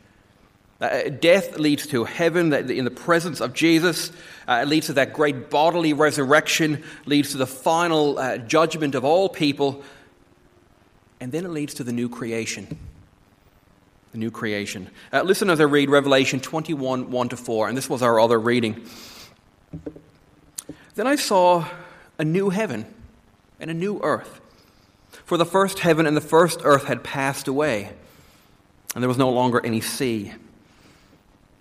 Uh, 0.85 1.09
death 1.09 1.59
leads 1.59 1.87
to 1.89 2.05
heaven 2.05 2.53
in 2.53 2.85
the 2.85 2.91
presence 2.91 3.41
of 3.41 3.53
Jesus. 3.55 4.11
Uh, 4.47 4.61
it 4.63 4.69
leads 4.69 4.87
to 4.87 4.95
that 4.95 5.13
great 5.13 5.51
bodily 5.51 5.93
resurrection, 5.93 6.83
leads 7.07 7.33
to 7.33 7.39
the 7.39 7.47
final 7.47 8.19
uh, 8.19 8.39
judgment 8.39 8.95
of 8.95 9.05
all 9.05 9.29
people. 9.29 9.83
And 11.21 11.33
then 11.33 11.45
it 11.45 11.51
leads 11.51 11.75
to 11.75 11.85
the 11.85 11.93
new 11.93 12.09
creation 12.09 12.79
the 14.15 14.19
new 14.19 14.31
creation. 14.31 14.89
Uh, 15.13 15.23
listen 15.23 15.51
as 15.51 15.61
I 15.61 15.65
read 15.65 15.91
Revelation 15.91 16.39
21 16.39 17.11
1 17.11 17.29
to 17.31 17.37
4, 17.37 17.67
and 17.67 17.77
this 17.77 17.91
was 17.91 18.01
our 18.01 18.21
other 18.21 18.39
reading. 18.39 18.89
Then 20.95 21.09
I 21.09 21.17
saw 21.17 21.67
a 22.17 22.25
new 22.25 22.51
heaven 22.51 22.87
and 23.59 23.73
a 23.73 23.75
new 23.75 23.99
earth. 24.05 24.41
For 25.25 25.37
the 25.37 25.45
first 25.45 25.81
heaven 25.81 26.07
and 26.07 26.17
the 26.17 26.21
first 26.21 26.61
earth 26.63 26.85
had 26.85 27.03
passed 27.03 27.49
away, 27.49 27.91
and 28.95 29.03
there 29.03 29.09
was 29.09 29.19
no 29.19 29.31
longer 29.31 29.61
any 29.67 29.81
sea. 29.81 30.33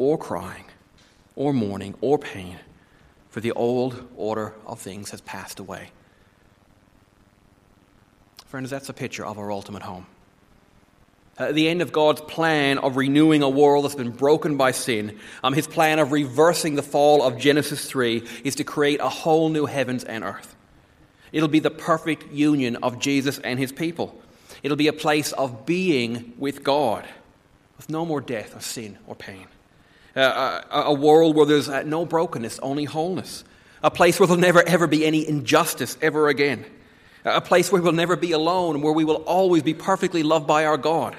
or 0.00 0.16
crying, 0.16 0.64
or 1.36 1.52
mourning, 1.52 1.94
or 2.00 2.18
pain, 2.18 2.58
for 3.28 3.40
the 3.40 3.52
old 3.52 4.08
order 4.16 4.54
of 4.66 4.80
things 4.80 5.10
has 5.10 5.20
passed 5.20 5.60
away. 5.60 5.90
Friends, 8.46 8.70
that's 8.70 8.88
a 8.88 8.94
picture 8.94 9.26
of 9.26 9.38
our 9.38 9.52
ultimate 9.52 9.82
home 9.82 10.06
the 11.52 11.68
end 11.68 11.80
of 11.80 11.92
God's 11.92 12.20
plan 12.20 12.78
of 12.78 12.96
renewing 12.96 13.42
a 13.42 13.48
world 13.48 13.84
that's 13.84 13.94
been 13.94 14.10
broken 14.10 14.56
by 14.56 14.72
sin, 14.72 15.18
um, 15.42 15.54
his 15.54 15.66
plan 15.66 15.98
of 15.98 16.12
reversing 16.12 16.74
the 16.74 16.82
fall 16.82 17.22
of 17.22 17.38
Genesis 17.38 17.84
3 17.86 18.22
is 18.44 18.56
to 18.56 18.64
create 18.64 19.00
a 19.00 19.08
whole 19.08 19.48
new 19.48 19.66
heavens 19.66 20.04
and 20.04 20.22
earth. 20.22 20.54
It'll 21.32 21.48
be 21.48 21.60
the 21.60 21.70
perfect 21.70 22.30
union 22.32 22.76
of 22.76 22.98
Jesus 22.98 23.38
and 23.38 23.58
his 23.58 23.72
people. 23.72 24.20
It'll 24.62 24.76
be 24.76 24.88
a 24.88 24.92
place 24.92 25.32
of 25.32 25.64
being 25.64 26.34
with 26.36 26.62
God, 26.62 27.08
with 27.76 27.88
no 27.88 28.04
more 28.04 28.20
death 28.20 28.54
or 28.54 28.60
sin 28.60 28.98
or 29.06 29.14
pain. 29.14 29.46
Uh, 30.16 30.60
a, 30.70 30.76
a, 30.86 30.92
world 30.92 31.36
where 31.36 31.46
there's 31.46 31.68
uh, 31.68 31.82
no 31.82 32.04
brokenness, 32.04 32.58
only 32.60 32.84
wholeness. 32.84 33.44
A 33.82 33.90
place 33.90 34.18
where 34.18 34.26
there'll 34.26 34.40
never 34.40 34.66
ever 34.66 34.88
be 34.88 35.06
any 35.06 35.26
injustice 35.26 35.96
ever 36.02 36.28
again. 36.28 36.64
A 37.24 37.40
place 37.40 37.70
where 37.70 37.80
we'll 37.80 37.92
never 37.92 38.16
be 38.16 38.32
alone, 38.32 38.80
where 38.80 38.92
we 38.92 39.04
will 39.04 39.22
always 39.24 39.62
be 39.62 39.74
perfectly 39.74 40.22
loved 40.22 40.46
by 40.46 40.64
our 40.64 40.76
God. 40.76 41.14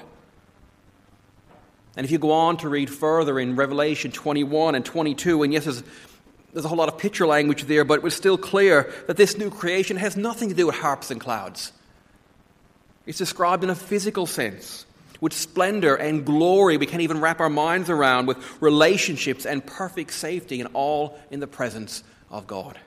And 1.95 2.06
if 2.06 2.12
you 2.12 2.17
go 2.17 2.32
on 2.32 2.58
to 2.58 2.69
read 2.69 2.89
further 2.89 3.39
in 3.39 3.56
Revelation 3.56 4.12
21 4.12 4.75
and 4.75 4.86
22, 4.86 5.43
and 5.43 5.54
yes, 5.54 5.65
there's, 5.65 5.84
there's 6.54 6.65
a 6.65 6.67
whole 6.67 6.77
lot 6.77 6.88
of 6.89 6.97
picture 6.97 7.27
language 7.27 7.65
there, 7.65 7.84
but 7.84 7.95
it 7.95 8.04
was 8.04 8.15
still 8.15 8.38
clear 8.38 8.91
that 9.08 9.17
this 9.17 9.38
new 9.38 9.49
creation 9.49 9.97
has 9.97 10.15
nothing 10.15 10.49
to 10.49 10.56
do 10.56 10.67
with 10.67 10.75
harps 10.75 11.12
and 11.12 11.19
clouds. 11.19 11.71
It's 13.06 13.17
described 13.17 13.63
in 13.63 13.69
a 13.69 13.75
physical 13.75 14.25
sense, 14.25 14.86
with 15.21 15.31
splendor 15.31 15.95
and 15.95 16.25
glory 16.25 16.75
we 16.75 16.86
can't 16.86 17.03
even 17.03 17.21
wrap 17.21 17.39
our 17.39 17.49
minds 17.49 17.89
around, 17.89 18.25
with 18.25 18.62
relationships 18.62 19.45
and 19.45 19.65
perfect 19.65 20.12
safety, 20.12 20.60
and 20.60 20.69
all 20.73 21.17
in 21.29 21.39
the 21.39 21.47
presence 21.47 22.03
of 22.29 22.47
God. 22.47 22.77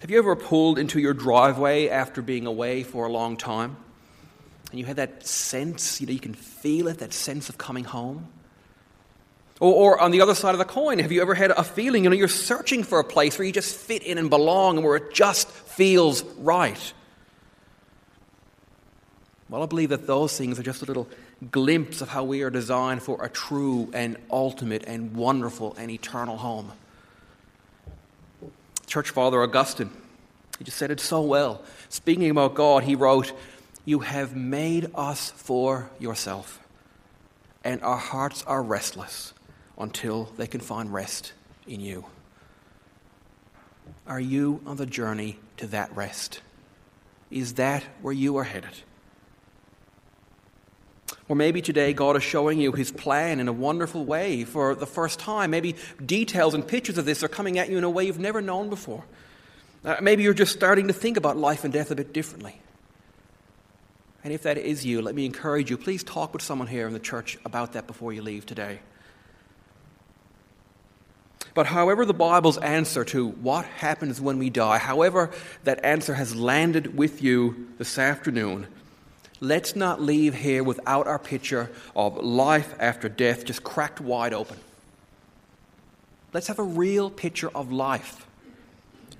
Have 0.00 0.10
you 0.12 0.18
ever 0.18 0.36
pulled 0.36 0.78
into 0.78 1.00
your 1.00 1.14
driveway 1.14 1.88
after 1.88 2.22
being 2.22 2.46
away 2.46 2.84
for 2.84 3.06
a 3.06 3.10
long 3.10 3.36
time? 3.36 3.76
And 4.70 4.78
you 4.78 4.84
had 4.86 4.96
that 4.96 5.26
sense, 5.26 6.00
you 6.00 6.06
know, 6.06 6.12
you 6.12 6.20
can 6.20 6.34
feel 6.34 6.88
it, 6.88 6.98
that 6.98 7.12
sense 7.12 7.48
of 7.48 7.58
coming 7.58 7.84
home. 7.84 8.28
Or, 9.60 9.96
or, 9.96 10.00
on 10.00 10.12
the 10.12 10.20
other 10.20 10.36
side 10.36 10.54
of 10.54 10.58
the 10.58 10.64
coin, 10.64 11.00
have 11.00 11.10
you 11.10 11.20
ever 11.20 11.34
had 11.34 11.50
a 11.50 11.64
feeling, 11.64 12.04
you 12.04 12.10
know, 12.10 12.16
you're 12.16 12.28
searching 12.28 12.84
for 12.84 13.00
a 13.00 13.04
place 13.04 13.38
where 13.38 13.46
you 13.46 13.52
just 13.52 13.74
fit 13.74 14.04
in 14.04 14.18
and 14.18 14.30
belong 14.30 14.76
and 14.76 14.86
where 14.86 14.96
it 14.96 15.12
just 15.12 15.50
feels 15.50 16.22
right? 16.36 16.92
Well, 19.48 19.62
I 19.62 19.66
believe 19.66 19.88
that 19.88 20.06
those 20.06 20.36
things 20.36 20.58
are 20.58 20.62
just 20.62 20.82
a 20.82 20.84
little 20.84 21.08
glimpse 21.50 22.02
of 22.02 22.10
how 22.10 22.24
we 22.24 22.42
are 22.42 22.50
designed 22.50 23.02
for 23.02 23.24
a 23.24 23.30
true 23.30 23.90
and 23.94 24.16
ultimate 24.30 24.84
and 24.86 25.14
wonderful 25.14 25.74
and 25.78 25.90
eternal 25.90 26.36
home. 26.36 26.72
Church 28.86 29.10
Father 29.10 29.42
Augustine, 29.42 29.90
he 30.58 30.64
just 30.64 30.76
said 30.76 30.90
it 30.90 31.00
so 31.00 31.22
well. 31.22 31.62
Speaking 31.88 32.30
about 32.30 32.54
God, 32.54 32.82
he 32.82 32.94
wrote, 32.94 33.32
you 33.84 34.00
have 34.00 34.36
made 34.36 34.90
us 34.94 35.30
for 35.30 35.90
yourself, 35.98 36.60
and 37.64 37.82
our 37.82 37.96
hearts 37.96 38.42
are 38.46 38.62
restless 38.62 39.32
until 39.78 40.24
they 40.36 40.46
can 40.46 40.60
find 40.60 40.92
rest 40.92 41.32
in 41.66 41.80
you. 41.80 42.04
Are 44.06 44.20
you 44.20 44.60
on 44.66 44.76
the 44.76 44.84
journey 44.84 45.38
to 45.56 45.66
that 45.68 45.94
rest? 45.96 46.40
Is 47.30 47.54
that 47.54 47.84
where 48.02 48.12
you 48.12 48.36
are 48.36 48.44
headed? 48.44 48.82
Or 51.28 51.36
maybe 51.36 51.60
today 51.60 51.92
God 51.92 52.16
is 52.16 52.22
showing 52.22 52.58
you 52.58 52.72
his 52.72 52.90
plan 52.90 53.38
in 53.38 53.48
a 53.48 53.52
wonderful 53.52 54.04
way 54.04 54.44
for 54.44 54.74
the 54.74 54.86
first 54.86 55.18
time. 55.18 55.50
Maybe 55.50 55.76
details 56.04 56.54
and 56.54 56.66
pictures 56.66 56.96
of 56.96 57.04
this 57.04 57.22
are 57.22 57.28
coming 57.28 57.58
at 57.58 57.68
you 57.68 57.76
in 57.76 57.84
a 57.84 57.90
way 57.90 58.04
you've 58.04 58.18
never 58.18 58.40
known 58.40 58.70
before. 58.70 59.04
Uh, 59.84 59.96
maybe 60.00 60.22
you're 60.22 60.34
just 60.34 60.52
starting 60.52 60.88
to 60.88 60.94
think 60.94 61.16
about 61.16 61.36
life 61.36 61.64
and 61.64 61.72
death 61.72 61.90
a 61.90 61.94
bit 61.94 62.12
differently. 62.12 62.60
And 64.24 64.32
if 64.32 64.42
that 64.42 64.58
is 64.58 64.84
you, 64.84 65.00
let 65.02 65.14
me 65.14 65.26
encourage 65.26 65.70
you, 65.70 65.76
please 65.76 66.02
talk 66.02 66.32
with 66.32 66.42
someone 66.42 66.66
here 66.66 66.86
in 66.86 66.92
the 66.92 66.98
church 66.98 67.38
about 67.44 67.74
that 67.74 67.86
before 67.86 68.12
you 68.12 68.22
leave 68.22 68.46
today. 68.46 68.80
But 71.54 71.66
however, 71.66 72.04
the 72.04 72.14
Bible's 72.14 72.58
answer 72.58 73.04
to 73.06 73.28
what 73.28 73.64
happens 73.64 74.20
when 74.20 74.38
we 74.38 74.50
die, 74.50 74.78
however, 74.78 75.30
that 75.64 75.84
answer 75.84 76.14
has 76.14 76.34
landed 76.34 76.96
with 76.96 77.22
you 77.22 77.68
this 77.78 77.98
afternoon, 77.98 78.66
let's 79.40 79.76
not 79.76 80.00
leave 80.00 80.34
here 80.34 80.62
without 80.62 81.06
our 81.06 81.18
picture 81.18 81.70
of 81.94 82.16
life 82.16 82.74
after 82.78 83.08
death 83.08 83.44
just 83.44 83.62
cracked 83.62 84.00
wide 84.00 84.34
open. 84.34 84.58
Let's 86.32 86.48
have 86.48 86.58
a 86.58 86.64
real 86.64 87.10
picture 87.10 87.50
of 87.54 87.72
life. 87.72 88.26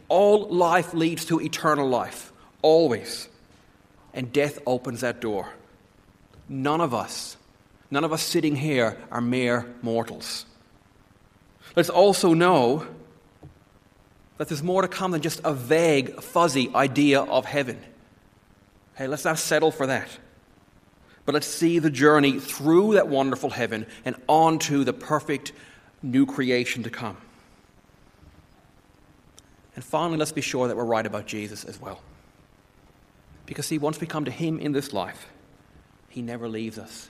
All 0.08 0.48
life 0.48 0.94
leads 0.94 1.26
to 1.26 1.40
eternal 1.40 1.88
life, 1.88 2.32
always. 2.62 3.28
And 4.14 4.32
death 4.32 4.58
opens 4.66 5.02
that 5.02 5.20
door. 5.20 5.48
None 6.48 6.80
of 6.80 6.94
us, 6.94 7.36
none 7.90 8.04
of 8.04 8.12
us 8.12 8.22
sitting 8.22 8.56
here 8.56 8.96
are 9.10 9.20
mere 9.20 9.66
mortals. 9.82 10.46
Let's 11.76 11.90
also 11.90 12.34
know 12.34 12.86
that 14.38 14.48
there's 14.48 14.62
more 14.62 14.82
to 14.82 14.88
come 14.88 15.10
than 15.10 15.20
just 15.20 15.40
a 15.44 15.52
vague, 15.52 16.22
fuzzy 16.22 16.70
idea 16.74 17.20
of 17.20 17.44
heaven. 17.44 17.78
Hey, 18.98 19.06
let's 19.06 19.24
not 19.24 19.38
settle 19.38 19.70
for 19.70 19.86
that. 19.86 20.08
But 21.24 21.32
let's 21.32 21.46
see 21.46 21.78
the 21.78 21.88
journey 21.88 22.40
through 22.40 22.94
that 22.94 23.06
wonderful 23.06 23.50
heaven 23.50 23.86
and 24.04 24.16
onto 24.26 24.82
the 24.82 24.92
perfect 24.92 25.52
new 26.02 26.26
creation 26.26 26.82
to 26.82 26.90
come. 26.90 27.16
And 29.76 29.84
finally, 29.84 30.18
let's 30.18 30.32
be 30.32 30.40
sure 30.40 30.66
that 30.66 30.76
we're 30.76 30.84
right 30.84 31.06
about 31.06 31.26
Jesus 31.26 31.62
as 31.62 31.80
well. 31.80 32.00
Because, 33.46 33.66
see, 33.66 33.78
once 33.78 34.00
we 34.00 34.08
come 34.08 34.24
to 34.24 34.32
Him 34.32 34.58
in 34.58 34.72
this 34.72 34.92
life, 34.92 35.28
He 36.08 36.20
never 36.20 36.48
leaves 36.48 36.76
us. 36.76 37.08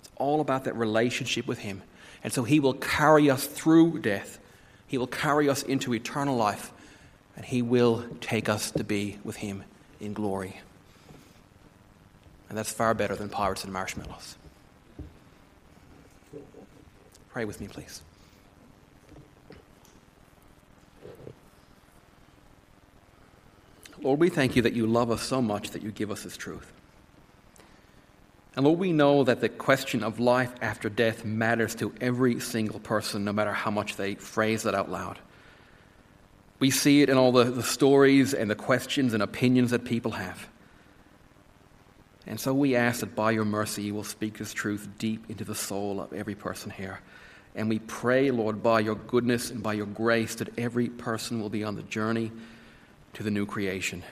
It's 0.00 0.10
all 0.16 0.42
about 0.42 0.64
that 0.64 0.76
relationship 0.76 1.46
with 1.46 1.60
Him. 1.60 1.80
And 2.22 2.30
so 2.30 2.44
He 2.44 2.60
will 2.60 2.74
carry 2.74 3.30
us 3.30 3.46
through 3.46 4.00
death, 4.00 4.38
He 4.86 4.98
will 4.98 5.06
carry 5.06 5.48
us 5.48 5.62
into 5.62 5.94
eternal 5.94 6.36
life, 6.36 6.74
and 7.36 7.46
He 7.46 7.62
will 7.62 8.04
take 8.20 8.50
us 8.50 8.70
to 8.72 8.84
be 8.84 9.18
with 9.24 9.36
Him 9.36 9.64
in 9.98 10.12
glory. 10.12 10.60
And 12.52 12.58
that's 12.58 12.70
far 12.70 12.92
better 12.92 13.16
than 13.16 13.30
pirates 13.30 13.64
and 13.64 13.72
marshmallows. 13.72 14.36
Pray 17.30 17.46
with 17.46 17.58
me, 17.62 17.66
please. 17.66 18.02
Lord, 24.02 24.20
we 24.20 24.28
thank 24.28 24.54
you 24.54 24.60
that 24.60 24.74
you 24.74 24.86
love 24.86 25.10
us 25.10 25.22
so 25.22 25.40
much 25.40 25.70
that 25.70 25.80
you 25.80 25.92
give 25.92 26.10
us 26.10 26.24
this 26.24 26.36
truth. 26.36 26.70
And 28.54 28.66
Lord, 28.66 28.78
we 28.78 28.92
know 28.92 29.24
that 29.24 29.40
the 29.40 29.48
question 29.48 30.04
of 30.04 30.20
life 30.20 30.52
after 30.60 30.90
death 30.90 31.24
matters 31.24 31.74
to 31.76 31.94
every 32.02 32.38
single 32.38 32.80
person, 32.80 33.24
no 33.24 33.32
matter 33.32 33.52
how 33.52 33.70
much 33.70 33.96
they 33.96 34.16
phrase 34.16 34.66
it 34.66 34.74
out 34.74 34.90
loud. 34.90 35.18
We 36.58 36.70
see 36.70 37.00
it 37.00 37.08
in 37.08 37.16
all 37.16 37.32
the, 37.32 37.44
the 37.44 37.62
stories 37.62 38.34
and 38.34 38.50
the 38.50 38.54
questions 38.54 39.14
and 39.14 39.22
opinions 39.22 39.70
that 39.70 39.86
people 39.86 40.10
have. 40.10 40.51
And 42.26 42.38
so 42.38 42.54
we 42.54 42.76
ask 42.76 43.00
that 43.00 43.16
by 43.16 43.32
your 43.32 43.44
mercy 43.44 43.82
you 43.82 43.94
will 43.94 44.04
speak 44.04 44.38
this 44.38 44.52
truth 44.52 44.88
deep 44.98 45.28
into 45.28 45.44
the 45.44 45.54
soul 45.54 46.00
of 46.00 46.12
every 46.12 46.34
person 46.34 46.70
here. 46.70 47.00
And 47.54 47.68
we 47.68 47.80
pray, 47.80 48.30
Lord, 48.30 48.62
by 48.62 48.80
your 48.80 48.94
goodness 48.94 49.50
and 49.50 49.62
by 49.62 49.74
your 49.74 49.86
grace, 49.86 50.36
that 50.36 50.58
every 50.58 50.88
person 50.88 51.40
will 51.40 51.50
be 51.50 51.64
on 51.64 51.74
the 51.74 51.82
journey 51.82 52.32
to 53.14 53.22
the 53.22 53.30
new 53.30 53.44
creation. 53.44 54.02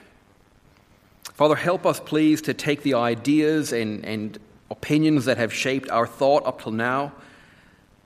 Father, 1.33 1.55
help 1.55 1.85
us, 1.85 1.99
please, 1.99 2.41
to 2.43 2.53
take 2.53 2.83
the 2.83 2.93
ideas 2.95 3.73
and, 3.73 4.05
and 4.05 4.37
opinions 4.69 5.25
that 5.25 5.37
have 5.37 5.53
shaped 5.53 5.89
our 5.89 6.05
thought 6.05 6.45
up 6.45 6.61
till 6.61 6.71
now 6.71 7.13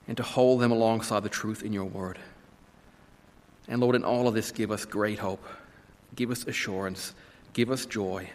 and 0.08 0.16
to 0.16 0.22
hold 0.22 0.60
them 0.60 0.70
alongside 0.70 1.22
the 1.22 1.28
truth 1.28 1.62
in 1.62 1.72
your 1.72 1.84
word. 1.84 2.18
And 3.68 3.80
Lord, 3.80 3.96
in 3.96 4.04
all 4.04 4.28
of 4.28 4.34
this, 4.34 4.52
give 4.52 4.70
us 4.70 4.84
great 4.84 5.18
hope, 5.18 5.44
give 6.14 6.30
us 6.30 6.46
assurance, 6.46 7.12
give 7.52 7.70
us 7.70 7.84
joy. 7.84 8.30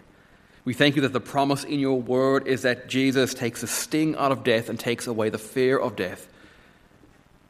We 0.63 0.74
thank 0.74 0.95
you 0.95 1.02
that 1.04 1.13
the 1.13 1.19
promise 1.19 1.63
in 1.63 1.80
your 1.80 2.00
word 2.00 2.47
is 2.47 2.62
that 2.62 2.88
Jesus 2.88 3.34
takes 3.34 3.62
the 3.62 3.67
sting 3.67 4.15
out 4.15 4.32
of 4.32 4.43
death 4.43 4.69
and 4.69 4.80
takes 4.80 5.08
away 5.08 5.30
the 5.30 5.39
fear 5.39 5.78
of 5.78 5.95
death. 5.95 6.28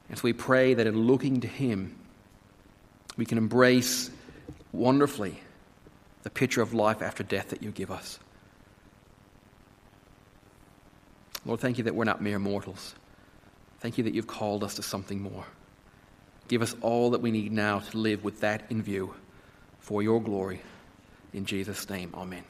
And 0.10 0.18
so 0.18 0.24
we 0.24 0.34
pray 0.34 0.74
that 0.74 0.88
in 0.88 1.08
looking 1.08 1.42
to 1.42 1.48
him, 1.48 1.98
we 3.18 3.26
can 3.26 3.38
embrace 3.38 4.10
wonderfully 4.72 5.42
the 6.24 6.30
picture 6.30 6.62
of 6.62 6.74
life 6.74 7.02
after 7.02 7.24
death 7.24 7.50
that 7.50 7.62
you 7.62 7.72
give 7.72 7.92
us. 7.92 8.20
Lord, 11.46 11.60
thank 11.60 11.78
you 11.78 11.86
that 11.86 11.96
we're 11.96 12.06
not 12.06 12.22
mere 12.22 12.40
mortals. 12.40 12.94
Thank 13.80 13.98
you 13.98 14.04
that 14.04 14.14
you've 14.14 14.28
called 14.28 14.64
us 14.64 14.76
to 14.76 14.84
something 14.84 15.22
more. 15.22 15.46
Give 16.48 16.62
us 16.62 16.76
all 16.82 17.12
that 17.12 17.22
we 17.22 17.32
need 17.32 17.52
now 17.52 17.80
to 17.80 17.98
live 17.98 18.24
with 18.24 18.42
that 18.42 18.64
in 18.70 18.82
view 18.84 19.16
for 19.80 20.04
your 20.04 20.22
glory. 20.22 20.62
In 21.34 21.46
Jesus' 21.46 21.90
name, 21.90 22.14
amen. 22.14 22.44